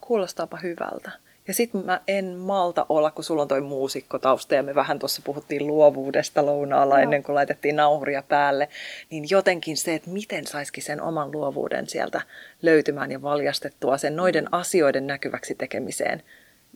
Kuulostaapa 0.01 0.57
hyvältä. 0.57 1.11
Ja 1.49 1.53
sitten 1.53 1.85
mä 1.85 2.01
en 2.07 2.25
malta 2.25 2.85
olla, 2.89 3.11
kun 3.11 3.23
sulla 3.23 3.41
on 3.41 3.47
toi 3.47 3.61
muusikkotausta 3.61 4.55
ja 4.55 4.63
me 4.63 4.75
vähän 4.75 4.99
tuossa 4.99 5.21
puhuttiin 5.25 5.67
luovuudesta 5.67 6.45
lounaalla 6.45 6.95
no. 6.95 7.01
ennen 7.01 7.23
kuin 7.23 7.35
laitettiin 7.35 7.75
nauhuria 7.75 8.23
päälle, 8.27 8.69
niin 9.09 9.25
jotenkin 9.29 9.77
se, 9.77 9.93
että 9.93 10.09
miten 10.09 10.47
saisikin 10.47 10.83
sen 10.83 11.01
oman 11.01 11.31
luovuuden 11.31 11.89
sieltä 11.89 12.21
löytymään 12.61 13.11
ja 13.11 13.21
valjastettua 13.21 13.97
sen 13.97 14.15
noiden 14.15 14.43
mm. 14.43 14.49
asioiden 14.51 15.07
näkyväksi 15.07 15.55
tekemiseen, 15.55 16.23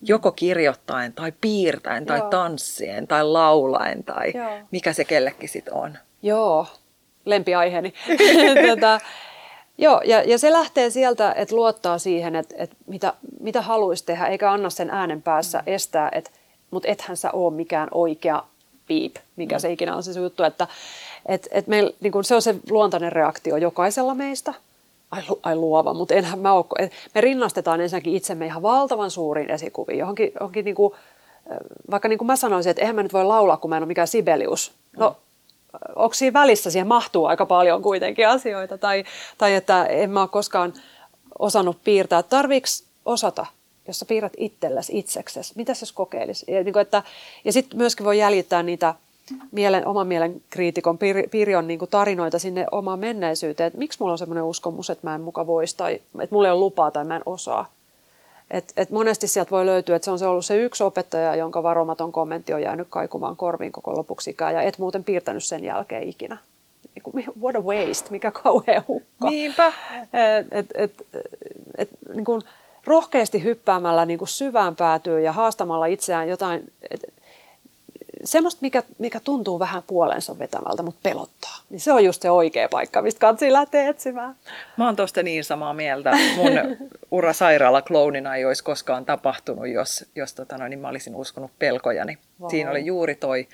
joko 0.01 0.31
kirjoittaen 0.31 1.13
tai 1.13 1.33
piirtäen 1.41 2.05
tai 2.05 2.19
Joo. 2.19 2.29
tanssien 2.29 3.07
tai 3.07 3.23
laulaen 3.23 4.03
tai 4.03 4.31
Joo. 4.35 4.59
mikä 4.71 4.93
se 4.93 5.05
kellekin 5.05 5.49
sitten 5.49 5.73
on. 5.73 5.97
Joo, 6.21 6.67
lempiaiheeni. 7.25 7.93
Tätä, 8.67 8.99
Joo, 9.77 10.01
ja, 10.05 10.23
ja 10.23 10.37
se 10.37 10.51
lähtee 10.51 10.89
sieltä, 10.89 11.33
että 11.37 11.55
luottaa 11.55 11.97
siihen, 11.97 12.35
että, 12.35 12.55
että 12.57 12.75
mitä, 12.87 13.13
mitä 13.39 13.61
haluaisi 13.61 14.05
tehdä, 14.05 14.25
eikä 14.25 14.51
anna 14.51 14.69
sen 14.69 14.89
äänen 14.89 15.21
päässä 15.21 15.57
mm. 15.57 15.73
estää, 15.73 16.09
että 16.11 16.31
mutta 16.71 16.89
ethän 16.89 17.17
sä 17.17 17.31
ole 17.31 17.53
mikään 17.53 17.87
oikea 17.91 18.43
piip, 18.87 19.15
mikä 19.35 19.55
mm. 19.55 19.59
se 19.59 19.71
ikinä 19.71 19.95
on 19.95 20.03
se 20.03 20.19
juttu, 20.19 20.43
että 20.43 20.67
et, 21.25 21.47
et 21.51 21.67
meil, 21.67 21.91
niin 21.99 22.11
kun 22.11 22.23
se 22.23 22.35
on 22.35 22.41
se 22.41 22.55
luontainen 22.69 23.11
reaktio 23.11 23.57
jokaisella 23.57 24.15
meistä, 24.15 24.53
ai, 25.11 25.21
ai 25.43 25.55
luova, 25.55 25.93
mutta 25.93 26.13
enhän 26.13 26.39
mä 26.39 26.53
ole, 26.53 26.65
et 26.79 26.91
me 27.15 27.21
rinnastetaan 27.21 27.81
ensinnäkin 27.81 28.15
itsemme 28.15 28.45
ihan 28.45 28.61
valtavan 28.61 29.11
suuriin 29.11 29.51
esikuviin, 29.51 29.99
johonkin, 29.99 30.31
johonkin 30.39 30.65
niin 30.65 30.75
kuin, 30.75 30.93
vaikka 31.91 32.07
niin 32.07 32.17
kuin 32.17 32.27
mä 32.27 32.35
sanoisin, 32.35 32.69
että 32.69 32.81
eihän 32.81 32.95
mä 32.95 33.03
nyt 33.03 33.13
voi 33.13 33.25
laulaa, 33.25 33.57
kun 33.57 33.69
mä 33.69 33.77
en 33.77 33.83
ole 33.83 33.87
mikään 33.87 34.07
Sibelius. 34.07 34.71
No, 34.97 35.09
mm 35.09 35.15
onko 35.95 36.13
siinä 36.13 36.39
välissä, 36.39 36.71
siihen 36.71 36.87
mahtuu 36.87 37.25
aika 37.25 37.45
paljon 37.45 37.81
kuitenkin 37.81 38.27
asioita, 38.27 38.77
tai, 38.77 39.03
tai 39.37 39.55
että 39.55 39.85
en 39.85 40.09
mä 40.09 40.21
ole 40.21 40.29
koskaan 40.29 40.73
osannut 41.39 41.77
piirtää. 41.83 42.23
Tarviiko 42.23 42.67
osata, 43.05 43.45
jos 43.87 43.99
sä 43.99 44.05
piirrät 44.05 44.33
itsellesi, 44.37 44.99
itseksesi, 44.99 45.53
mitä 45.55 45.73
jos 45.81 45.91
kokeilisi? 45.91 46.45
Ja, 46.51 46.63
niin 46.63 46.79
että, 46.79 47.03
ja 47.45 47.53
sitten 47.53 47.77
myöskin 47.77 48.05
voi 48.05 48.17
jäljittää 48.17 48.63
niitä 48.63 48.95
mielen, 49.51 49.87
oman 49.87 50.07
mielen 50.07 50.41
kriitikon 50.49 50.97
Pirjon 51.31 51.67
niin 51.67 51.79
tarinoita 51.89 52.39
sinne 52.39 52.65
omaan 52.71 52.99
menneisyyteen, 52.99 53.67
että 53.67 53.79
miksi 53.79 53.99
mulla 53.99 54.11
on 54.11 54.17
semmoinen 54.17 54.43
uskomus, 54.43 54.89
että 54.89 55.07
mä 55.07 55.15
en 55.15 55.21
muka 55.21 55.47
voisi, 55.47 55.77
tai 55.77 55.93
että 55.93 56.35
mulla 56.35 56.47
ei 56.47 56.51
ole 56.51 56.59
lupaa 56.59 56.91
tai 56.91 57.05
mä 57.05 57.15
en 57.15 57.21
osaa. 57.25 57.69
Et, 58.51 58.73
et 58.77 58.89
monesti 58.89 59.27
sieltä 59.27 59.51
voi 59.51 59.65
löytyä, 59.65 59.95
että 59.95 60.05
se 60.05 60.11
on 60.11 60.19
se 60.19 60.27
ollut 60.27 60.45
se 60.45 60.57
yksi 60.57 60.83
opettaja, 60.83 61.35
jonka 61.35 61.63
varomaton 61.63 62.11
kommentti 62.11 62.53
on 62.53 62.61
jäänyt 62.61 62.87
kaikumaan 62.89 63.35
korviin 63.35 63.71
koko 63.71 63.95
lopuksi 63.97 64.29
ikään, 64.29 64.53
ja 64.53 64.61
et 64.61 64.77
muuten 64.77 65.03
piirtänyt 65.03 65.43
sen 65.43 65.63
jälkeen 65.63 66.03
ikinä. 66.03 66.37
What 67.41 67.55
a 67.55 67.59
waste, 67.59 68.09
mikä 68.11 68.31
kauhea 68.31 68.83
hukka. 68.87 69.29
Niinpä. 69.29 69.73
Et, 70.13 70.47
et, 70.51 70.65
et, 70.75 71.07
et, 71.77 71.89
niin 72.15 72.25
kuin 72.25 72.41
rohkeasti 72.85 73.43
hyppäämällä 73.43 74.05
niin 74.05 74.19
kuin 74.19 74.29
syvään 74.29 74.75
päätyy 74.75 75.21
ja 75.21 75.31
haastamalla 75.31 75.85
itseään 75.85 76.29
jotain, 76.29 76.71
et, 76.91 77.13
semmoista, 78.23 78.59
mikä, 78.61 78.83
mikä 78.97 79.19
tuntuu 79.19 79.59
vähän 79.59 79.83
puolensa 79.87 80.39
vetämältä, 80.39 80.83
mutta 80.83 80.99
pelottaa. 81.03 81.57
Niin 81.69 81.79
se 81.79 81.91
on 81.91 82.05
just 82.05 82.21
se 82.21 82.31
oikea 82.31 82.69
paikka, 82.69 83.01
mistä 83.01 83.19
kansi 83.19 83.53
lähtee 83.53 83.87
etsimään. 83.87 84.35
Mä 84.77 84.85
oon 84.85 84.95
tosta 84.95 85.23
niin 85.23 85.43
samaa 85.43 85.73
mieltä. 85.73 86.11
Mun 86.35 86.51
ura 87.11 87.33
sairaala 87.33 87.81
klounina 87.81 88.35
ei 88.35 88.45
olisi 88.45 88.63
koskaan 88.63 89.05
tapahtunut, 89.05 89.67
jos, 89.67 90.05
jos 90.15 90.33
tota 90.33 90.57
noin, 90.57 90.69
niin 90.69 90.79
mä 90.79 90.87
olisin 90.87 91.15
uskonut 91.15 91.51
pelkojani. 91.59 92.17
Wow. 92.41 92.49
Siinä 92.49 92.71
oli 92.71 92.85
juuri 92.85 93.15
toi, 93.15 93.47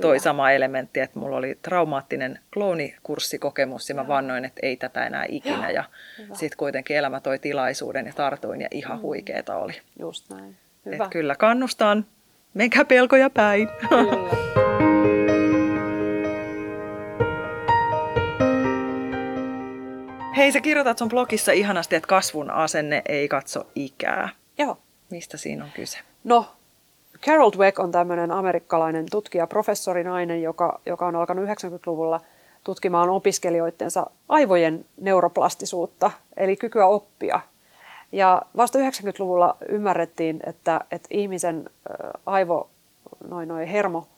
toi 0.00 0.20
sama 0.20 0.50
elementti, 0.50 1.00
että 1.00 1.18
mulla 1.18 1.36
oli 1.36 1.58
traumaattinen 1.62 2.38
kloonikurssikokemus 2.52 3.88
ja 3.88 3.94
mä 3.94 4.08
vannoin, 4.08 4.44
että 4.44 4.60
ei 4.62 4.76
tätä 4.76 5.06
enää 5.06 5.24
ikinä. 5.28 5.70
Ja 5.70 5.84
sitten 6.32 6.56
kuitenkin 6.56 6.96
elämä 6.96 7.20
toi 7.20 7.38
tilaisuuden 7.38 8.06
ja 8.06 8.12
tartuin 8.12 8.60
ja 8.60 8.68
ihan 8.70 8.96
mm. 8.96 9.02
huikeeta 9.02 9.56
oli. 9.56 9.72
Just 9.98 10.30
näin. 10.30 10.56
Hyvä. 10.86 11.04
Et 11.04 11.10
kyllä 11.10 11.34
kannustan 11.36 12.06
Menkää 12.54 12.84
pelkoja 12.84 13.30
päin. 13.30 13.68
Hei, 20.36 20.52
sä 20.52 20.60
kirjoitat 20.60 20.98
sun 20.98 21.08
blogissa 21.08 21.52
ihanasti, 21.52 21.96
että 21.96 22.06
kasvun 22.06 22.50
asenne 22.50 23.02
ei 23.08 23.28
katso 23.28 23.66
ikää. 23.74 24.28
Joo. 24.58 24.78
Mistä 25.10 25.36
siinä 25.36 25.64
on 25.64 25.70
kyse? 25.74 25.98
No, 26.24 26.46
Carol 27.20 27.50
Dweck 27.56 27.78
on 27.78 27.92
tämmöinen 27.92 28.30
amerikkalainen 28.30 29.06
tutkija, 29.10 29.46
professori 29.46 30.04
nainen, 30.04 30.42
joka, 30.42 30.80
joka 30.86 31.06
on 31.06 31.16
alkanut 31.16 31.44
90-luvulla 31.44 32.20
tutkimaan 32.64 33.10
opiskelijoidensa 33.10 34.10
aivojen 34.28 34.84
neuroplastisuutta, 35.00 36.10
eli 36.36 36.56
kykyä 36.56 36.86
oppia 36.86 37.40
ja 38.12 38.42
vasta 38.56 38.78
90-luvulla 38.78 39.56
ymmärrettiin, 39.68 40.40
että, 40.46 40.80
että 40.90 41.08
ihmisen 41.10 41.70
aivo, 42.26 42.70
noin, 43.28 43.48
noin 43.48 43.68
hermo, 43.68 44.08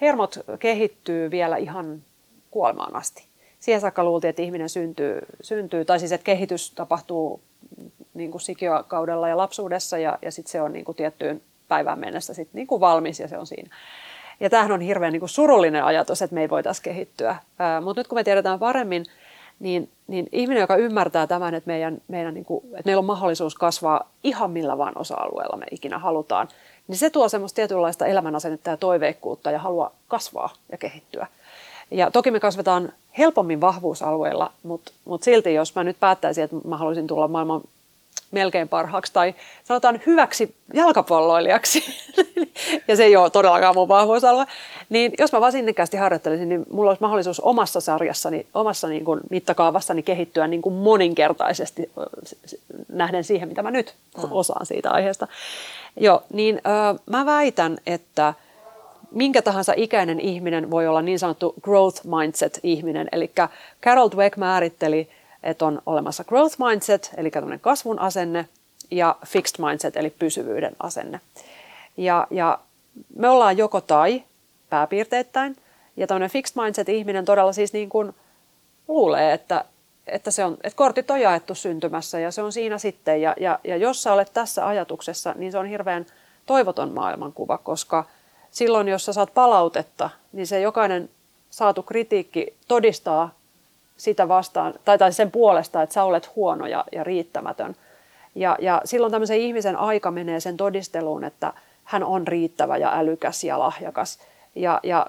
hermot 0.00 0.38
kehittyy 0.58 1.30
vielä 1.30 1.56
ihan 1.56 2.02
kuolemaan 2.50 2.96
asti. 2.96 3.26
Siihen 3.60 3.80
saakka 3.80 4.04
luultiin, 4.04 4.28
että 4.28 4.42
ihminen 4.42 4.68
syntyy, 4.68 5.20
syntyy 5.40 5.84
tai 5.84 5.98
siis 5.98 6.12
että 6.12 6.24
kehitys 6.24 6.70
tapahtuu 6.70 7.40
niin 8.14 8.30
kuin 8.30 8.40
sikiokaudella 8.40 9.28
ja 9.28 9.36
lapsuudessa 9.36 9.98
ja, 9.98 10.18
ja 10.22 10.32
sitten 10.32 10.52
se 10.52 10.62
on 10.62 10.72
niin 10.72 10.84
kuin 10.84 10.96
tiettyyn 10.96 11.42
päivään 11.68 11.98
mennessä 11.98 12.34
sit 12.34 12.48
niin 12.52 12.66
kuin 12.66 12.80
valmis 12.80 13.20
ja 13.20 13.28
se 13.28 13.38
on 13.38 13.46
siinä. 13.46 13.76
Ja 14.40 14.50
tämähän 14.50 14.72
on 14.72 14.80
hirveän 14.80 15.12
niin 15.12 15.20
kuin 15.20 15.28
surullinen 15.28 15.84
ajatus, 15.84 16.22
että 16.22 16.34
me 16.34 16.40
ei 16.40 16.50
voitaisiin 16.50 16.82
kehittyä. 16.82 17.36
Mutta 17.84 18.00
nyt 18.00 18.08
kun 18.08 18.18
me 18.18 18.24
tiedetään 18.24 18.58
paremmin, 18.58 19.04
niin, 19.60 19.90
niin 20.06 20.28
ihminen, 20.32 20.60
joka 20.60 20.76
ymmärtää 20.76 21.26
tämän, 21.26 21.54
että, 21.54 21.68
meidän, 21.68 22.00
meidän, 22.08 22.34
niin 22.34 22.44
kuin, 22.44 22.64
että 22.64 22.82
meillä 22.84 22.98
on 22.98 23.04
mahdollisuus 23.04 23.54
kasvaa 23.54 24.10
ihan 24.24 24.50
millä 24.50 24.78
vaan 24.78 24.98
osa-alueella 24.98 25.56
me 25.56 25.66
ikinä 25.70 25.98
halutaan, 25.98 26.48
niin 26.88 26.98
se 26.98 27.10
tuo 27.10 27.28
semmoista 27.28 27.56
tietynlaista 27.56 28.06
elämänasennetta 28.06 28.70
ja 28.70 28.76
toiveikkuutta 28.76 29.50
ja 29.50 29.58
halua 29.58 29.92
kasvaa 30.08 30.52
ja 30.72 30.78
kehittyä. 30.78 31.26
Ja 31.90 32.10
toki 32.10 32.30
me 32.30 32.40
kasvetaan 32.40 32.92
helpommin 33.18 33.60
vahvuusalueilla, 33.60 34.52
mutta, 34.62 34.92
mutta 35.04 35.24
silti 35.24 35.54
jos 35.54 35.74
mä 35.74 35.84
nyt 35.84 35.96
päättäisin, 36.00 36.44
että 36.44 36.56
mä 36.64 36.76
haluaisin 36.76 37.06
tulla 37.06 37.28
maailman 37.28 37.60
melkein 38.30 38.68
parhaaksi 38.68 39.12
tai 39.12 39.34
sanotaan 39.64 40.00
hyväksi 40.06 40.54
jalkapalloilijaksi, 40.74 41.84
ja 42.88 42.96
se 42.96 43.04
ei 43.04 43.16
ole 43.16 43.30
todellakaan 43.30 43.74
mun 43.74 43.88
vahvuusalue, 43.88 44.46
niin 44.88 45.12
jos 45.18 45.32
mä 45.32 45.40
vaan 45.40 45.52
sinnikkäästi 45.52 45.96
harjoittelisin, 45.96 46.48
niin 46.48 46.66
mulla 46.70 46.90
olisi 46.90 47.02
mahdollisuus 47.02 47.40
omassa 47.40 47.80
sarjassani, 47.80 48.46
omassa 48.54 48.88
niin 48.88 49.04
kuin 49.04 49.20
mittakaavassani 49.30 50.02
kehittyä 50.02 50.46
niin 50.46 50.62
kuin 50.62 50.74
moninkertaisesti 50.74 51.90
nähden 52.88 53.24
siihen, 53.24 53.48
mitä 53.48 53.62
mä 53.62 53.70
nyt 53.70 53.94
mm. 54.16 54.28
osaan 54.30 54.66
siitä 54.66 54.90
aiheesta. 54.90 55.28
Joo, 55.96 56.22
niin 56.32 56.56
ö, 56.56 56.98
mä 57.06 57.26
väitän, 57.26 57.78
että 57.86 58.34
minkä 59.10 59.42
tahansa 59.42 59.72
ikäinen 59.76 60.20
ihminen 60.20 60.70
voi 60.70 60.86
olla 60.86 61.02
niin 61.02 61.18
sanottu 61.18 61.54
growth 61.62 62.02
mindset-ihminen. 62.04 63.08
Eli 63.12 63.30
Carol 63.82 64.08
Dweck 64.16 64.36
määritteli 64.36 65.08
että 65.42 65.66
on 65.66 65.82
olemassa 65.86 66.24
growth 66.24 66.56
mindset, 66.58 67.10
eli 67.16 67.30
tämmöinen 67.30 67.60
kasvun 67.60 67.98
asenne, 67.98 68.48
ja 68.90 69.16
fixed 69.26 69.64
mindset, 69.64 69.96
eli 69.96 70.10
pysyvyyden 70.10 70.76
asenne. 70.80 71.20
Ja, 71.96 72.26
ja 72.30 72.58
me 73.16 73.28
ollaan 73.28 73.58
joko 73.58 73.80
tai 73.80 74.22
pääpiirteittäin, 74.70 75.56
ja 75.96 76.06
tämmöinen 76.06 76.30
fixed 76.30 76.62
mindset-ihminen 76.62 77.24
todella 77.24 77.52
siis 77.52 77.72
niin 77.72 77.88
kuin 77.88 78.14
luulee, 78.88 79.32
että, 79.32 79.64
että, 80.06 80.30
se 80.30 80.44
on, 80.44 80.52
että 80.52 80.76
kortit 80.76 81.10
on 81.10 81.20
jaettu 81.20 81.54
syntymässä 81.54 82.20
ja 82.20 82.30
se 82.30 82.42
on 82.42 82.52
siinä 82.52 82.78
sitten. 82.78 83.22
Ja, 83.22 83.34
ja, 83.40 83.58
ja 83.64 83.76
jos 83.76 84.02
sä 84.02 84.12
olet 84.12 84.30
tässä 84.34 84.66
ajatuksessa, 84.66 85.34
niin 85.36 85.52
se 85.52 85.58
on 85.58 85.66
hirveän 85.66 86.06
toivoton 86.46 86.94
maailmankuva, 86.94 87.58
koska 87.58 88.04
silloin, 88.50 88.88
jos 88.88 89.04
sä 89.04 89.12
saat 89.12 89.34
palautetta, 89.34 90.10
niin 90.32 90.46
se 90.46 90.60
jokainen 90.60 91.10
saatu 91.50 91.82
kritiikki 91.82 92.56
todistaa 92.68 93.37
sitä 93.98 94.28
vastaan, 94.28 94.74
tai, 94.84 94.98
tai 94.98 95.12
sen 95.12 95.30
puolesta, 95.30 95.82
että 95.82 95.94
sä 95.94 96.04
olet 96.04 96.36
huono 96.36 96.66
ja, 96.66 96.84
ja 96.92 97.04
riittämätön. 97.04 97.76
Ja, 98.34 98.56
ja 98.60 98.82
silloin 98.84 99.12
tämmöisen 99.12 99.38
ihmisen 99.38 99.76
aika 99.76 100.10
menee 100.10 100.40
sen 100.40 100.56
todisteluun, 100.56 101.24
että 101.24 101.52
hän 101.84 102.04
on 102.04 102.28
riittävä 102.28 102.76
ja 102.76 102.98
älykäs 102.98 103.44
ja 103.44 103.58
lahjakas. 103.58 104.18
Ja, 104.54 104.80
ja 104.82 105.06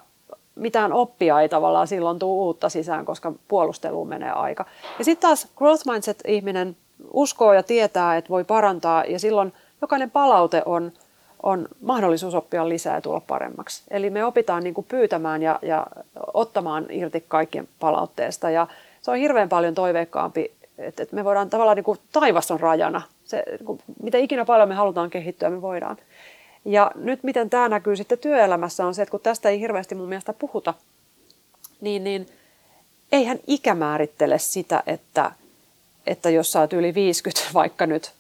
mitään 0.56 0.94
oppia 0.94 1.42
ei 1.42 1.50
tavallaan 1.50 1.88
silloin 1.88 2.20
tule 2.20 2.46
uutta 2.46 2.70
sisään, 2.70 3.06
koska 3.06 3.34
puolusteluun 3.48 4.08
menee 4.08 4.32
aika. 4.32 4.66
Ja 5.00 5.06
sitten 5.06 5.28
taas 5.28 5.48
growth 5.56 5.86
mindset-ihminen 5.86 6.78
uskoo 7.14 7.54
ja 7.54 7.64
tietää, 7.64 8.18
että 8.18 8.30
voi 8.30 8.44
parantaa, 8.44 9.04
ja 9.04 9.20
silloin 9.20 9.54
jokainen 9.82 10.12
palaute 10.12 10.64
on, 10.66 10.92
on 11.44 11.68
mahdollisuus 11.82 12.36
oppia 12.36 12.70
lisää 12.70 12.96
ja 12.96 13.02
tulla 13.02 13.20
paremmaksi. 13.20 13.84
Eli 13.92 14.10
me 14.10 14.26
opitaan 14.26 14.64
niin 14.64 14.74
kuin 14.74 14.86
pyytämään 14.90 15.42
ja, 15.42 15.60
ja 15.62 15.88
ottamaan 16.34 16.86
irti 16.90 17.26
kaikkien 17.28 17.68
palautteesta, 17.80 18.50
ja 18.50 18.68
se 19.02 19.12
on 19.12 19.18
hirveän 19.18 19.50
paljon 19.50 19.76
toiveikkaampi, 19.76 20.52
että, 20.78 21.04
että 21.04 21.16
me 21.16 21.24
voidaan 21.24 21.50
tavallaan, 21.50 21.76
niin 21.76 21.84
kuin 21.84 22.00
taivas 22.12 22.52
on 22.52 22.60
rajana. 22.60 23.02
Se, 23.26 23.44
niin 23.68 23.80
mitä 24.04 24.18
ikinä 24.18 24.46
paljon 24.46 24.70
me 24.70 24.76
halutaan 24.76 25.10
kehittyä, 25.10 25.50
me 25.50 25.62
voidaan. 25.62 25.98
Ja 26.66 26.92
nyt 26.96 27.24
miten 27.24 27.50
tämä 27.50 27.70
näkyy 27.70 27.96
sitten 27.96 28.18
työelämässä 28.18 28.86
on 28.86 28.96
se, 28.96 29.02
että 29.02 29.12
kun 29.12 29.20
tästä 29.20 29.50
ei 29.50 29.60
hirveästi 29.60 29.96
mun 29.96 30.10
mielestä 30.10 30.34
puhuta, 30.34 30.74
niin, 31.82 32.04
niin 32.04 32.28
eihän 33.12 33.40
ikä 33.48 33.76
määrittele 33.76 34.40
sitä, 34.40 34.84
että, 34.88 35.32
että 36.08 36.30
jos 36.30 36.52
sä 36.52 36.60
oot 36.60 36.74
yli 36.74 36.94
50 36.94 37.42
vaikka 37.54 37.86
nyt, 37.86 38.12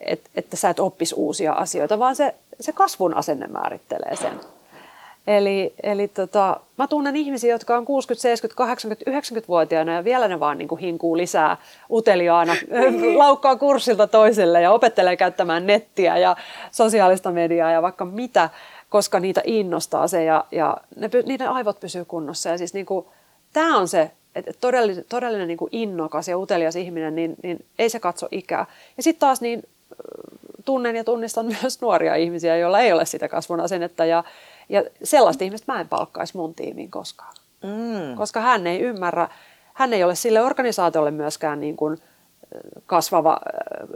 että, 0.00 0.30
että 0.34 0.56
sä 0.56 0.70
et 0.70 0.80
oppisi 0.80 1.14
uusia 1.14 1.52
asioita, 1.52 1.98
vaan 1.98 2.16
se, 2.16 2.34
se 2.60 2.72
kasvun 2.72 3.14
asenne 3.14 3.46
määrittelee 3.46 4.16
sen. 4.16 4.40
Eli, 5.26 5.74
eli 5.82 6.08
tota, 6.08 6.60
mä 6.78 6.86
tunnen 6.86 7.16
ihmisiä, 7.16 7.54
jotka 7.54 7.76
on 7.76 7.84
60, 7.84 8.22
70, 8.22 8.56
80, 8.56 9.10
90-vuotiaana 9.10 9.92
ja 9.92 10.04
vielä 10.04 10.28
ne 10.28 10.40
vaan 10.40 10.58
niin 10.58 10.68
kuin 10.68 10.78
hinkuu 10.78 11.16
lisää 11.16 11.56
uteliaana, 11.90 12.52
laukkaa 13.16 13.56
kurssilta 13.56 14.06
toiselle 14.06 14.62
ja 14.62 14.72
opettelee 14.72 15.16
käyttämään 15.16 15.66
nettiä 15.66 16.18
ja 16.18 16.36
sosiaalista 16.70 17.30
mediaa 17.30 17.70
ja 17.70 17.82
vaikka 17.82 18.04
mitä, 18.04 18.50
koska 18.88 19.20
niitä 19.20 19.42
innostaa 19.44 20.08
se 20.08 20.24
ja, 20.24 20.44
ja 20.52 20.76
ne, 20.96 21.10
niiden 21.26 21.50
aivot 21.50 21.80
pysyy 21.80 22.04
kunnossa. 22.04 22.48
Ja 22.48 22.58
siis 22.58 22.74
niin 22.74 22.86
kuin, 22.86 23.06
tämä 23.52 23.78
on 23.78 23.88
se, 23.88 24.10
että 24.34 24.52
todellinen, 24.60 25.04
todellinen 25.08 25.48
niin 25.48 25.58
kuin 25.58 25.68
innokas 25.72 26.28
ja 26.28 26.38
utelias 26.38 26.76
ihminen, 26.76 27.14
niin, 27.14 27.34
niin 27.42 27.64
ei 27.78 27.90
se 27.90 28.00
katso 28.00 28.28
ikää. 28.30 28.66
Ja 28.96 29.02
sitten 29.02 29.20
taas 29.20 29.40
niin 29.40 29.62
tunnen 30.64 30.96
ja 30.96 31.04
tunnistan 31.04 31.46
myös 31.62 31.80
nuoria 31.80 32.14
ihmisiä, 32.14 32.56
joilla 32.56 32.80
ei 32.80 32.92
ole 32.92 33.06
sitä 33.06 33.28
kasvun 33.28 33.60
asennetta 33.60 34.04
ja 34.04 34.24
ja 34.68 34.84
sellaista 35.04 35.44
ihmistä 35.44 35.72
mä 35.72 35.80
en 35.80 35.88
palkkaisi 35.88 36.36
mun 36.36 36.54
tiimiin 36.54 36.90
koskaan. 36.90 37.34
Mm. 37.62 38.16
Koska 38.16 38.40
hän 38.40 38.66
ei 38.66 38.80
ymmärrä, 38.80 39.28
hän 39.74 39.92
ei 39.92 40.04
ole 40.04 40.14
sille 40.14 40.42
organisaatiolle 40.42 41.10
myöskään 41.10 41.60
niin 41.60 41.76
kuin 41.76 41.98
kasvava, 42.86 43.40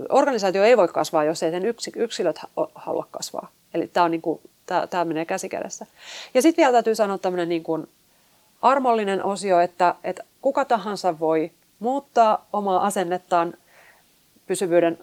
organisaatio 0.08 0.64
ei 0.64 0.76
voi 0.76 0.88
kasvaa, 0.88 1.24
jos 1.24 1.42
ei 1.42 1.50
sen 1.50 1.62
yksilöt 1.96 2.40
halua 2.74 3.06
kasvaa. 3.10 3.50
Eli 3.74 3.86
tämä, 3.86 4.04
on 4.04 4.10
niin 4.10 4.22
kuin, 4.22 4.40
tämä, 4.66 4.86
tämä 4.86 5.04
menee 5.04 5.24
käsi 5.24 5.48
kädessä. 5.48 5.86
Ja 6.34 6.42
sitten 6.42 6.62
vielä 6.62 6.72
täytyy 6.72 6.94
sanoa 6.94 7.18
tämmöinen 7.18 7.48
niin 7.48 7.62
kuin 7.62 7.88
armollinen 8.62 9.24
osio, 9.24 9.60
että, 9.60 9.94
että 10.04 10.24
kuka 10.42 10.64
tahansa 10.64 11.18
voi 11.18 11.50
muuttaa 11.78 12.46
omaa 12.52 12.86
asennettaan 12.86 13.54
pysyvyyden 14.46 14.98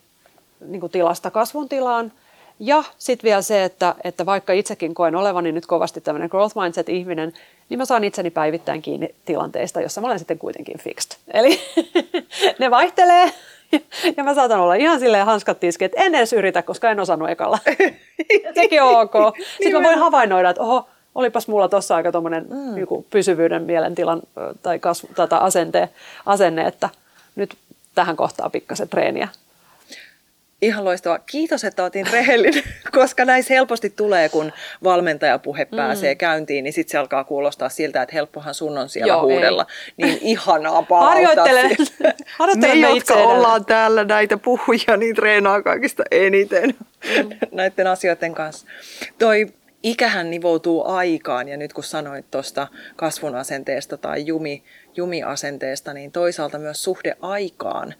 niin 0.65 0.79
kuin 0.79 0.91
tilasta 0.91 1.31
kasvun 1.31 1.69
tilaan– 1.69 2.11
ja 2.59 2.83
sitten 2.97 3.27
vielä 3.27 3.41
se, 3.41 3.63
että, 3.63 3.95
että 4.03 4.25
vaikka 4.25 4.53
itsekin 4.53 4.93
koen 4.93 5.15
olevani 5.15 5.51
nyt 5.51 5.65
kovasti 5.65 6.01
tämmöinen 6.01 6.29
growth 6.31 6.55
mindset-ihminen, 6.55 7.33
niin 7.69 7.77
mä 7.77 7.85
saan 7.85 8.03
itseni 8.03 8.29
päivittäin 8.29 8.81
kiinni 8.81 9.15
tilanteista, 9.25 9.81
jossa 9.81 10.01
mä 10.01 10.07
olen 10.07 10.19
sitten 10.19 10.39
kuitenkin 10.39 10.77
fixed. 10.77 11.17
Eli 11.33 11.59
ne 12.59 12.71
vaihtelee 12.71 13.31
ja 14.17 14.23
mä 14.23 14.33
saatan 14.33 14.59
olla 14.59 14.75
ihan 14.75 14.99
silleen 14.99 15.25
hanskat 15.25 15.59
tiski, 15.59 15.85
että 15.85 16.01
en 16.01 16.15
edes 16.15 16.33
yritä, 16.33 16.61
koska 16.61 16.91
en 16.91 16.99
osannut 16.99 17.29
ekalla. 17.29 17.59
Sekin 18.55 18.83
on 18.83 19.01
ok. 19.01 19.13
Sitten 19.57 19.81
mä 19.81 19.87
voin 19.87 19.99
havainnoida, 19.99 20.49
että 20.49 20.63
oho, 20.63 20.89
olipas 21.15 21.47
mulla 21.47 21.69
tuossa 21.69 21.95
aika 21.95 22.11
tuommoinen 22.11 22.47
mm. 22.49 23.03
pysyvyyden 23.09 23.63
mielentilan 23.63 24.21
tai 24.61 24.79
kasvu, 24.79 25.09
tätä 25.15 25.37
asente, 25.37 25.89
asenne, 26.25 26.61
että 26.61 26.89
nyt 27.35 27.57
tähän 27.95 28.15
kohtaa 28.15 28.49
pikkasen 28.49 28.89
treeniä. 28.89 29.27
Ihan 30.61 30.85
loistavaa. 30.85 31.19
Kiitos, 31.19 31.63
että 31.63 31.83
otin 31.83 32.07
rehellinen, 32.11 32.63
koska 32.91 33.25
näissä 33.25 33.53
helposti 33.53 33.89
tulee, 33.89 34.29
kun 34.29 34.53
valmentajapuhe 34.83 35.67
mm. 35.71 35.75
pääsee 35.75 36.15
käyntiin, 36.15 36.63
niin 36.63 36.73
sitten 36.73 36.91
se 36.91 36.97
alkaa 36.97 37.23
kuulostaa 37.23 37.69
siltä, 37.69 38.01
että 38.01 38.15
helppohan 38.15 38.53
sun 38.53 38.77
on 38.77 38.89
siellä 38.89 39.13
Joo, 39.13 39.21
huudella. 39.21 39.65
Ei. 39.69 40.05
Niin 40.05 40.19
ihanaa 40.31 40.81
palauttaa 40.81 41.45
Me, 42.55 42.73
jotka 42.73 43.13
ollaan 43.13 43.65
täällä 43.65 44.03
näitä 44.03 44.37
puhuja, 44.37 44.97
niin 44.97 45.15
treenaa 45.15 45.61
kaikista 45.61 46.03
eniten 46.11 46.69
mm. 46.69 47.29
näiden 47.51 47.87
asioiden 47.87 48.33
kanssa. 48.33 48.67
Toi 49.19 49.47
ikähän 49.83 50.31
nivoutuu 50.31 50.87
aikaan, 50.87 51.47
ja 51.47 51.57
nyt 51.57 51.73
kun 51.73 51.83
sanoit 51.83 52.31
tuosta 52.31 52.67
kasvun 52.95 53.35
asenteesta 53.35 53.97
tai 53.97 54.25
jumi, 54.25 54.63
jumiasenteesta, 54.95 55.93
niin 55.93 56.11
toisaalta 56.11 56.59
myös 56.59 56.83
suhde 56.83 57.17
aikaan 57.21 57.93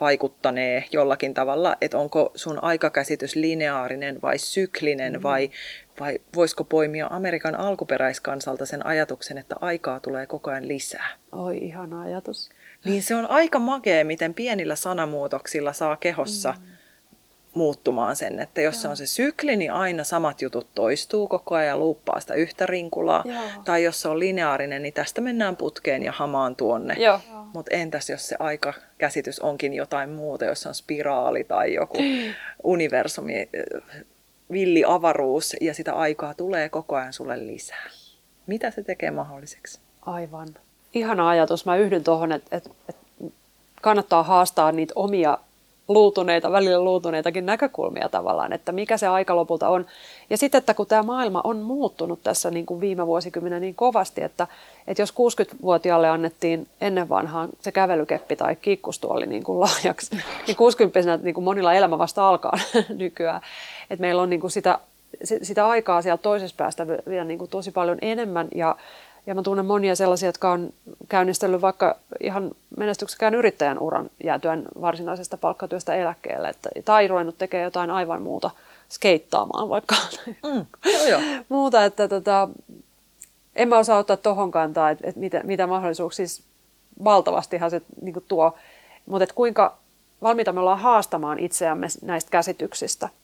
vaikuttanee 0.00 0.84
jollakin 0.92 1.34
tavalla, 1.34 1.76
että 1.80 1.98
onko 1.98 2.32
sun 2.34 2.64
aikakäsitys 2.64 3.36
lineaarinen 3.36 4.22
vai 4.22 4.38
syklinen 4.38 5.12
mm. 5.12 5.22
vai, 5.22 5.50
vai 6.00 6.18
voisiko 6.34 6.64
poimia 6.64 7.06
Amerikan 7.10 7.54
alkuperäiskansalta 7.54 8.66
sen 8.66 8.86
ajatuksen, 8.86 9.38
että 9.38 9.56
aikaa 9.60 10.00
tulee 10.00 10.26
koko 10.26 10.50
ajan 10.50 10.68
lisää. 10.68 11.08
Oi, 11.32 11.58
ihana 11.58 12.02
ajatus. 12.02 12.50
Niin 12.84 13.02
se 13.02 13.14
on 13.14 13.30
aika 13.30 13.58
makea, 13.58 14.04
miten 14.04 14.34
pienillä 14.34 14.76
sanamuutoksilla 14.76 15.72
saa 15.72 15.96
kehossa 15.96 16.54
mm 16.58 16.75
muuttumaan 17.56 18.16
sen, 18.16 18.40
että 18.40 18.60
jos 18.60 18.74
Joo. 18.74 18.82
se 18.82 18.88
on 18.88 18.96
se 18.96 19.06
sykli, 19.06 19.56
niin 19.56 19.72
aina 19.72 20.04
samat 20.04 20.42
jutut 20.42 20.66
toistuu 20.74 21.28
koko 21.28 21.54
ajan, 21.54 21.80
luuppaa 21.80 22.20
sitä 22.20 22.34
yhtä 22.34 22.66
rinkulaa. 22.66 23.22
Joo. 23.26 23.42
Tai 23.64 23.84
jos 23.84 24.02
se 24.02 24.08
on 24.08 24.18
lineaarinen, 24.18 24.82
niin 24.82 24.94
tästä 24.94 25.20
mennään 25.20 25.56
putkeen 25.56 26.02
ja 26.02 26.12
hamaan 26.12 26.56
tuonne. 26.56 26.96
Mutta 27.54 27.76
entäs 27.76 28.10
jos 28.10 28.28
se 28.28 28.36
aikakäsitys 28.38 29.40
onkin 29.40 29.74
jotain 29.74 30.10
muuta, 30.10 30.44
jos 30.44 30.66
on 30.66 30.74
spiraali 30.74 31.44
tai 31.44 31.74
joku 31.74 31.98
universumi, 32.64 33.48
villi 34.52 34.84
avaruus 34.86 35.56
ja 35.60 35.74
sitä 35.74 35.92
aikaa 35.92 36.34
tulee 36.34 36.68
koko 36.68 36.96
ajan 36.96 37.12
sulle 37.12 37.46
lisää. 37.46 37.90
Mitä 38.46 38.70
se 38.70 38.82
tekee 38.82 39.10
mahdolliseksi? 39.10 39.80
Aivan. 40.02 40.48
Ihana 40.94 41.28
ajatus. 41.28 41.66
Mä 41.66 41.76
yhdyn 41.76 42.04
tuohon, 42.04 42.32
että, 42.32 42.56
että, 42.56 42.70
että 42.88 43.02
kannattaa 43.82 44.22
haastaa 44.22 44.72
niitä 44.72 44.92
omia 44.96 45.38
luutuneita, 45.88 46.52
välillä 46.52 46.80
luutuneitakin 46.80 47.46
näkökulmia 47.46 48.08
tavallaan, 48.08 48.52
että 48.52 48.72
mikä 48.72 48.96
se 48.96 49.06
aika 49.06 49.36
lopulta 49.36 49.68
on. 49.68 49.86
Ja 50.30 50.36
sitten, 50.36 50.58
että 50.58 50.74
kun 50.74 50.86
tämä 50.86 51.02
maailma 51.02 51.40
on 51.44 51.56
muuttunut 51.56 52.22
tässä 52.22 52.50
niin 52.50 52.66
kuin 52.66 52.80
viime 52.80 53.06
vuosikymmenen 53.06 53.62
niin 53.62 53.74
kovasti, 53.74 54.22
että, 54.22 54.46
että 54.86 55.02
jos 55.02 55.14
60-vuotiaalle 55.14 56.08
annettiin 56.08 56.68
ennen 56.80 57.08
vanhaan 57.08 57.48
se 57.60 57.72
kävelykeppi 57.72 58.36
tai 58.36 58.56
kiikkustuoli 58.56 59.26
niin 59.26 59.44
kuin 59.44 59.60
lahjaksi, 59.60 60.16
niin 60.46 60.56
60 60.56 61.16
niin 61.22 61.34
kuin 61.34 61.44
monilla 61.44 61.74
elämä 61.74 61.98
vasta 61.98 62.28
alkaa 62.28 62.58
nykyään. 62.88 63.40
Että 63.90 64.00
meillä 64.00 64.22
on 64.22 64.30
niin 64.30 64.40
kuin 64.40 64.50
sitä, 64.50 64.78
sitä 65.42 65.66
aikaa 65.66 66.02
siellä 66.02 66.16
toisessa 66.16 66.56
päästä 66.56 66.86
vielä 66.86 67.24
niin 67.24 67.38
kuin 67.38 67.50
tosi 67.50 67.70
paljon 67.70 67.98
enemmän 68.02 68.48
ja 68.54 68.76
ja 69.26 69.34
mä 69.34 69.42
tunnen 69.42 69.66
monia 69.66 69.96
sellaisia, 69.96 70.28
jotka 70.28 70.52
on 70.52 70.72
käynnistellyt 71.08 71.62
vaikka 71.62 71.96
ihan 72.20 72.50
menestyksekään 72.76 73.34
yrittäjän 73.34 73.78
uran 73.78 74.10
jäätyään 74.24 74.64
varsinaisesta 74.80 75.36
palkkatyöstä 75.36 75.94
eläkkeelle. 75.94 76.48
Että, 76.48 76.70
tai 76.84 77.08
ruvennut 77.08 77.38
tekemään 77.38 77.64
jotain 77.64 77.90
aivan 77.90 78.22
muuta, 78.22 78.50
skeittaamaan 78.90 79.68
vaikka. 79.68 79.94
Mm, 80.26 80.66
joo, 80.92 81.06
joo. 81.06 81.20
muuta, 81.48 81.84
että 81.84 82.08
tota, 82.08 82.48
en 83.56 83.68
mä 83.68 83.78
osaa 83.78 83.98
ottaa 83.98 84.16
tohon 84.16 84.50
kantaa, 84.50 84.90
että, 84.90 85.08
että 85.08 85.20
mitä, 85.20 85.40
mitä 85.44 85.66
mahdollisuuksia, 85.66 86.26
siis 86.26 86.46
valtavastihan 87.04 87.70
se 87.70 87.82
niin 88.02 88.24
tuo, 88.28 88.54
mutta 89.06 89.24
että 89.24 89.34
kuinka 89.34 89.76
valmiita 90.22 90.52
me 90.52 90.60
ollaan 90.60 90.78
haastamaan 90.78 91.38
itseämme 91.38 91.86
näistä 92.02 92.30
käsityksistä– 92.30 93.08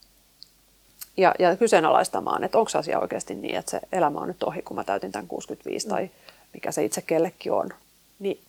ja, 1.17 1.35
ja 1.39 1.57
kyseenalaistamaan, 1.57 2.45
että 2.45 2.59
onko 2.59 2.71
asia 2.75 3.01
oikeasti 3.01 3.35
niin, 3.35 3.57
että 3.57 3.71
se 3.71 3.81
elämä 3.93 4.19
on 4.21 4.29
nyt 4.29 4.43
ohi, 4.43 4.63
kun 4.63 4.77
mä 4.77 4.85
täytin 4.85 5.13
tämän 5.13 5.27
65 5.27 5.87
mm. 5.87 5.91
tai 5.91 6.11
mikä 6.55 6.73
se 6.73 6.85
itse 6.85 7.03
kellekin 7.03 7.53
on. 7.53 7.69
Niin 8.19 8.41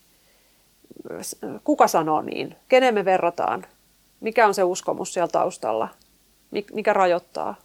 kuka 1.64 1.88
sanoo 1.88 2.22
niin, 2.22 2.56
kenen 2.70 2.94
me 2.94 3.06
verrataan, 3.06 3.66
mikä 4.20 4.48
on 4.48 4.54
se 4.54 4.64
uskomus 4.64 5.14
siellä 5.14 5.28
taustalla, 5.28 5.90
mikä 6.74 6.94
rajoittaa. 6.94 7.56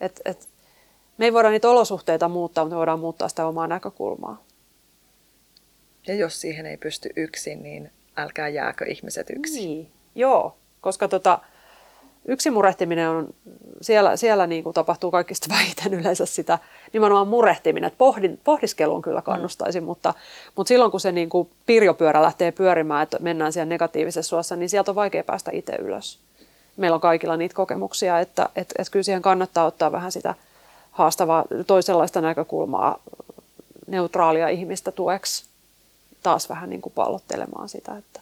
Et, 0.00 0.20
et, 0.24 0.48
me 1.18 1.24
ei 1.24 1.32
voida 1.32 1.50
niitä 1.50 1.68
olosuhteita 1.68 2.28
muuttaa, 2.28 2.64
mutta 2.64 2.74
me 2.74 2.78
voidaan 2.78 3.00
muuttaa 3.00 3.28
sitä 3.28 3.46
omaa 3.46 3.66
näkökulmaa. 3.66 4.42
Ja 6.06 6.14
jos 6.14 6.40
siihen 6.40 6.66
ei 6.66 6.76
pysty 6.76 7.10
yksin, 7.16 7.62
niin 7.62 7.90
älkää 8.16 8.48
jääkö 8.48 8.84
ihmiset 8.84 9.30
yksin. 9.30 9.64
Niin, 9.64 9.92
joo, 10.14 10.56
koska 10.80 11.08
tota, 11.08 11.38
yksi 12.28 12.50
murehtiminen 12.50 13.10
on, 13.10 13.28
siellä, 13.80 14.16
siellä 14.16 14.46
niin 14.46 14.64
kuin 14.64 14.74
tapahtuu 14.74 15.10
kaikista 15.10 15.46
vähiten 15.54 15.94
yleensä 15.94 16.26
sitä 16.26 16.58
nimenomaan 16.92 17.28
murehtiminen. 17.28 17.88
Että 17.88 17.98
pohdin, 17.98 18.40
pohdiskeluun 18.44 19.02
kyllä 19.02 19.22
kannustaisin, 19.22 19.82
mm. 19.82 19.86
mutta, 19.86 20.14
mutta 20.56 20.68
silloin 20.68 20.90
kun 20.90 21.00
se 21.00 21.12
niin 21.12 21.28
kuin 21.28 21.50
pirjopyörä 21.66 22.22
lähtee 22.22 22.52
pyörimään, 22.52 23.02
että 23.02 23.18
mennään 23.20 23.52
siellä 23.52 23.68
negatiivisessa 23.68 24.28
suossa, 24.28 24.56
niin 24.56 24.68
sieltä 24.68 24.90
on 24.90 24.94
vaikea 24.94 25.24
päästä 25.24 25.50
itse 25.54 25.76
ylös. 25.80 26.18
Meillä 26.76 26.94
on 26.94 27.00
kaikilla 27.00 27.36
niitä 27.36 27.54
kokemuksia, 27.54 28.20
että, 28.20 28.48
että, 28.56 28.74
että 28.78 28.92
kyllä 28.92 29.02
siihen 29.02 29.22
kannattaa 29.22 29.64
ottaa 29.64 29.92
vähän 29.92 30.12
sitä 30.12 30.34
haastavaa 30.90 31.44
toisenlaista 31.66 32.20
näkökulmaa, 32.20 32.98
neutraalia 33.86 34.48
ihmistä 34.48 34.92
tueksi 34.92 35.44
taas 36.22 36.48
vähän 36.48 36.70
niin 36.70 36.82
kuin 36.82 36.92
pallottelemaan 36.92 37.68
sitä. 37.68 37.96
Että. 37.96 38.20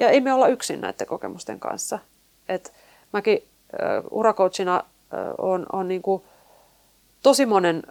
Ja 0.00 0.10
ei 0.10 0.20
me 0.20 0.32
olla 0.32 0.48
yksin 0.48 0.80
näiden 0.80 1.06
kokemusten 1.06 1.60
kanssa. 1.60 1.98
Et 2.48 2.72
mäkin 3.12 3.38
uh, 3.42 4.18
uracoachina 4.18 4.84
uh, 5.38 5.50
on, 5.50 5.66
on 5.72 5.88
niin 5.88 6.02
kuin 6.02 6.22
tosi 7.22 7.46
monen 7.46 7.82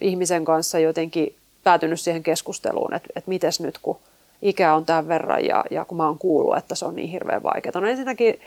ihmisen 0.00 0.44
kanssa 0.44 0.78
jotenkin 0.78 1.36
päätynyt 1.64 2.00
siihen 2.00 2.22
keskusteluun, 2.22 2.94
että, 2.94 3.08
että 3.16 3.28
miten 3.28 3.52
nyt 3.60 3.78
kun 3.82 3.98
ikä 4.42 4.74
on 4.74 4.84
tämän 4.84 5.08
verran 5.08 5.44
ja, 5.44 5.64
ja 5.70 5.84
kun 5.84 5.96
mä 5.96 6.06
oon 6.06 6.18
kuullut, 6.18 6.56
että 6.56 6.74
se 6.74 6.84
on 6.84 6.96
niin 6.96 7.08
hirveän 7.08 7.42
vaikeaa. 7.42 7.80
No 7.80 7.86
ensinnäkin 7.86 8.40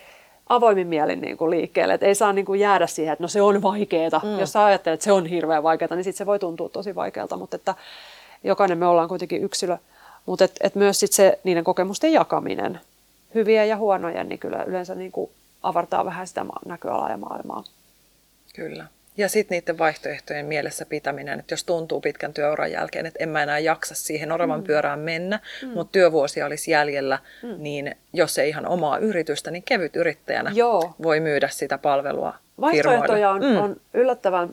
avoimin 0.49 0.88
mielin 0.88 1.21
niin 1.21 1.38
kuin 1.38 1.52
liikkeelle, 1.52 1.93
että 1.93 2.06
ei 2.06 2.15
saa 2.15 2.34
niin 2.34 2.45
kuin 2.45 2.60
jäädä 2.60 2.88
siihen, 2.88 3.13
että 3.13 3.23
no 3.23 3.28
se 3.28 3.41
on 3.41 3.62
vaikeaa. 3.62 4.21
Mm. 4.23 4.39
Jos 4.39 4.52
sä 4.52 4.65
ajattelet, 4.65 4.93
että 4.93 5.04
se 5.04 5.12
on 5.12 5.26
hirveän 5.26 5.63
vaikeaa, 5.63 5.95
niin 5.95 6.04
sitten 6.04 6.17
se 6.17 6.26
voi 6.26 6.39
tuntua 6.39 6.69
tosi 6.69 6.95
vaikealta, 6.95 7.38
mutta 7.38 7.56
että 7.56 7.76
jokainen 8.43 8.78
me 8.78 8.86
ollaan 8.86 9.10
kuitenkin 9.10 9.43
yksilö. 9.43 9.78
Mutta 10.26 10.45
et, 10.45 10.52
et 10.62 10.76
myös 10.76 10.99
sit 10.99 11.12
se 11.13 11.39
niiden 11.43 11.63
kokemusten 11.63 12.13
jakaminen, 12.13 12.80
hyviä 13.36 13.65
ja 13.65 13.78
huonoja, 13.78 14.24
niin 14.24 14.39
kyllä 14.39 14.63
yleensä 14.63 14.96
niin 14.96 15.12
kuin 15.12 15.32
avartaa 15.63 16.06
vähän 16.06 16.28
sitä 16.28 16.46
näköalaa 16.65 17.10
ja 17.10 17.17
maailmaa. 17.17 17.63
Kyllä. 18.56 18.86
Ja 19.17 19.30
sitten 19.30 19.56
niiden 19.56 19.78
vaihtoehtojen 19.78 20.46
mielessä 20.46 20.86
pitäminen, 20.86 21.39
että 21.39 21.54
jos 21.54 21.63
tuntuu 21.63 22.02
pitkän 22.02 22.34
työuran 22.34 22.72
jälkeen, 22.72 23.06
että 23.06 23.24
en 23.24 23.30
mä 23.30 23.43
enää 23.43 23.60
jaksa 23.60 23.96
siihen 23.96 24.32
oravan 24.32 24.60
mm. 24.60 24.63
pyörään 24.63 25.00
mennä, 25.00 25.39
mm. 25.62 25.69
mutta 25.69 25.91
työvuosia 25.91 26.46
olisi 26.46 26.72
jäljellä, 26.72 27.19
mm. 27.43 27.56
niin 27.58 27.96
jos 28.13 28.38
ei 28.38 28.50
ihan 28.50 28.67
omaa 28.67 28.98
yritystä, 28.98 29.52
niin 29.52 29.63
kevyt 29.63 29.96
yrittäjänä 29.96 30.52
Joo. 30.54 30.96
voi 31.04 31.19
myydä 31.19 31.50
sitä 31.52 31.78
palvelua 31.78 32.34
Vaihtoehtoja 32.62 33.30
on, 33.30 33.41
mm. 33.41 33.58
on 33.58 33.76
yllättävän 33.93 34.50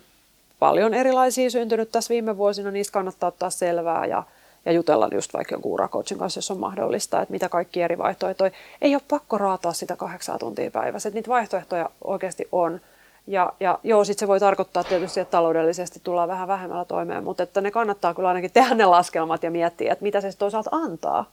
paljon 0.59 0.95
erilaisia 0.95 1.51
syntynyt 1.51 1.93
tässä 1.93 2.11
viime 2.11 2.37
vuosina, 2.37 2.71
niistä 2.71 2.93
kannattaa 2.93 3.29
ottaa 3.29 3.51
selvää 3.51 4.07
ja, 4.07 4.23
ja 4.65 4.73
jutella 4.73 5.09
just 5.13 5.35
vaikka 5.35 5.55
jonkun 5.55 5.73
uracoachin 5.73 6.19
kanssa, 6.19 6.39
jos 6.39 6.51
on 6.51 6.61
mahdollista, 6.61 7.23
että 7.23 7.33
mitä 7.33 7.49
kaikki 7.49 7.83
eri 7.83 7.99
vaihtoehtoja. 7.99 8.51
Ei 8.83 8.95
ole 8.95 9.03
pakko 9.11 9.39
raataa 9.39 9.73
sitä 9.73 9.97
kahdeksaa 9.97 10.39
tuntia 10.39 10.71
päivässä, 10.71 11.09
että 11.09 11.17
niitä 11.17 11.29
vaihtoehtoja 11.29 11.91
oikeasti 12.05 12.49
on. 12.53 12.81
Ja, 13.27 13.53
ja 13.61 13.79
joo, 13.83 14.05
sitten 14.05 14.21
se 14.21 14.29
voi 14.29 14.41
tarkoittaa 14.41 14.85
tietysti, 14.85 15.21
että 15.21 15.31
taloudellisesti 15.31 16.01
tullaan 16.05 16.29
vähän 16.29 16.49
vähemmällä 16.49 16.85
toimeen, 16.85 17.25
mutta 17.25 17.43
että 17.43 17.61
ne 17.61 17.71
kannattaa 17.71 18.15
kyllä 18.15 18.29
ainakin 18.29 18.53
tehdä 18.53 18.75
ne 18.75 18.85
laskelmat 18.85 19.43
ja 19.43 19.51
miettiä, 19.51 19.93
että 19.93 20.03
mitä 20.03 20.21
se 20.21 20.37
toisaalta 20.39 20.71
antaa, 20.73 21.31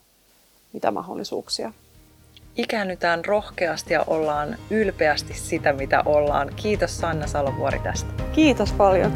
mitä 0.73 0.91
mahdollisuuksia. 0.91 1.73
Ikäännytään 2.55 3.25
rohkeasti 3.25 3.93
ja 3.93 4.03
ollaan 4.07 4.55
ylpeästi 4.69 5.33
sitä, 5.33 5.73
mitä 5.73 6.03
ollaan. 6.05 6.51
Kiitos 6.55 6.97
Sanna 6.97 7.27
Salovuori 7.27 7.79
tästä. 7.79 8.09
Kiitos 8.31 8.73
paljon. 8.73 9.13